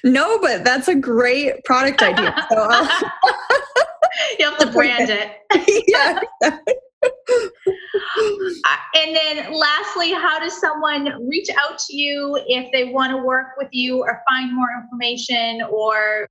no, 0.03 0.39
but 0.39 0.65
that's 0.65 0.89
a 0.89 0.95
great 0.95 1.63
product 1.63 2.01
idea. 2.01 2.35
So 2.51 2.67
you 4.39 4.49
have 4.49 4.57
to 4.59 4.71
brand 4.71 5.09
it. 5.09 5.31
yeah. 5.87 6.19
Uh, 7.05 8.77
and 8.95 9.15
then 9.15 9.53
lastly, 9.53 10.13
how 10.13 10.39
does 10.39 10.57
someone 10.59 11.09
reach 11.27 11.49
out 11.59 11.77
to 11.77 11.95
you 11.95 12.39
if 12.47 12.71
they 12.71 12.85
want 12.85 13.11
to 13.11 13.17
work 13.17 13.47
with 13.57 13.67
you 13.71 13.99
or 13.99 14.21
find 14.29 14.55
more 14.55 14.67
information 14.81 15.61
or 15.69 16.27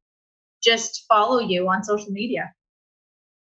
just 0.63 1.05
follow 1.09 1.41
you 1.41 1.69
on 1.69 1.85
social 1.85 2.11
media? 2.11 2.51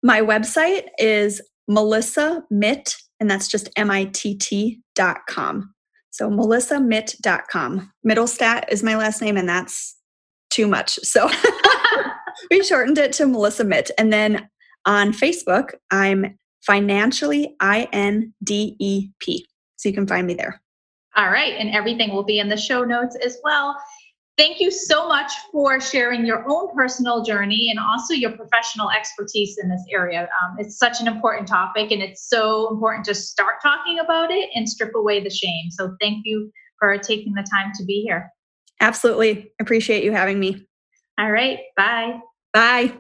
My 0.04 0.22
website 0.22 0.86
is 1.00 1.42
Melissa 1.68 2.44
Mitt, 2.52 2.96
and 3.20 3.30
that's 3.30 3.48
just 3.48 3.70
M 3.76 3.90
I 3.90 4.06
T 4.06 4.36
T 4.36 4.80
dot 4.96 5.22
com. 5.28 5.74
So 6.12 6.30
melissamitt.com. 6.30 7.92
Middlestat 8.08 8.66
is 8.70 8.84
my 8.84 8.96
last 8.96 9.22
name, 9.22 9.38
and 9.38 9.50
that's 9.50 9.96
too 10.50 10.68
much. 10.68 11.00
So 11.04 11.30
we 12.50 12.64
shortened 12.64 12.98
it 12.98 13.14
to 13.14 13.28
Melissa 13.28 13.64
Mitt. 13.64 13.92
And 13.98 14.12
then 14.12 14.50
on 14.86 15.12
Facebook, 15.12 15.74
I'm 15.92 16.38
financially 16.66 17.56
I 17.60 17.88
N 17.92 18.34
D 18.44 18.76
E 18.80 19.10
P. 19.20 19.48
So 19.78 19.90
you 19.90 19.96
can 19.96 20.08
find 20.08 20.28
me 20.28 20.34
there. 20.34 20.62
All 21.16 21.30
right. 21.30 21.54
And 21.58 21.70
everything 21.72 22.14
will 22.14 22.24
be 22.24 22.40
in 22.40 22.50
the 22.50 22.58
show 22.58 22.84
notes 22.84 23.18
as 23.24 23.38
well. 23.44 23.76
Thank 24.38 24.60
you 24.60 24.70
so 24.70 25.08
much 25.08 25.32
for 25.52 25.80
sharing 25.80 26.24
your 26.24 26.46
own 26.48 26.70
personal 26.76 27.24
journey 27.24 27.70
and 27.72 27.80
also 27.80 28.14
your 28.14 28.34
professional 28.34 28.92
expertise 28.92 29.58
in 29.58 29.68
this 29.68 29.84
area. 29.92 30.30
Um, 30.44 30.58
it's 30.60 30.78
such 30.78 31.02
an 31.02 31.08
important 31.08 31.48
topic, 31.48 31.90
and 31.90 32.04
it's 32.04 32.30
so 32.30 32.70
important 32.72 33.04
to 33.06 33.16
start 33.16 33.56
talking 33.64 33.98
about 33.98 34.30
it 34.30 34.50
and 34.54 34.70
strip 34.70 34.94
away 34.94 35.24
the 35.24 35.32
shame. 35.32 35.72
So, 35.72 35.96
thank 36.00 36.22
you 36.24 36.52
for 36.80 36.96
taking 37.00 37.34
the 37.34 37.48
time 37.50 37.72
to 37.78 37.84
be 37.84 38.04
here. 38.04 38.32
Absolutely. 38.80 39.52
Appreciate 39.60 40.04
you 40.04 40.12
having 40.12 40.40
me. 40.40 40.68
All 41.18 41.32
right. 41.32 41.58
Bye. 41.76 42.20
Bye. 42.58 42.92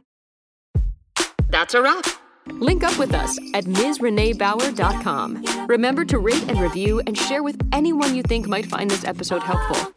That's 1.50 1.74
a 1.74 1.82
wrap. 1.82 2.06
Link 2.46 2.84
up 2.84 2.96
with 3.00 3.16
us 3.16 3.40
at 3.56 3.64
MsReneeBauer.com. 3.64 5.68
Remember 5.68 6.06
to 6.06 6.20
rate 6.20 6.46
and 6.48 6.62
review 6.62 7.02
and 7.08 7.18
share 7.18 7.42
with 7.42 7.60
anyone 7.74 8.16
you 8.16 8.22
think 8.22 8.48
might 8.48 8.68
find 8.68 8.88
this 8.88 9.04
episode 9.04 9.42
helpful. 9.42 9.92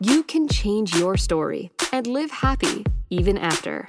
You 0.00 0.22
can 0.22 0.48
change 0.48 0.96
your 0.96 1.18
story 1.18 1.70
and 1.92 2.06
live 2.06 2.30
happy 2.30 2.86
even 3.10 3.36
after. 3.36 3.88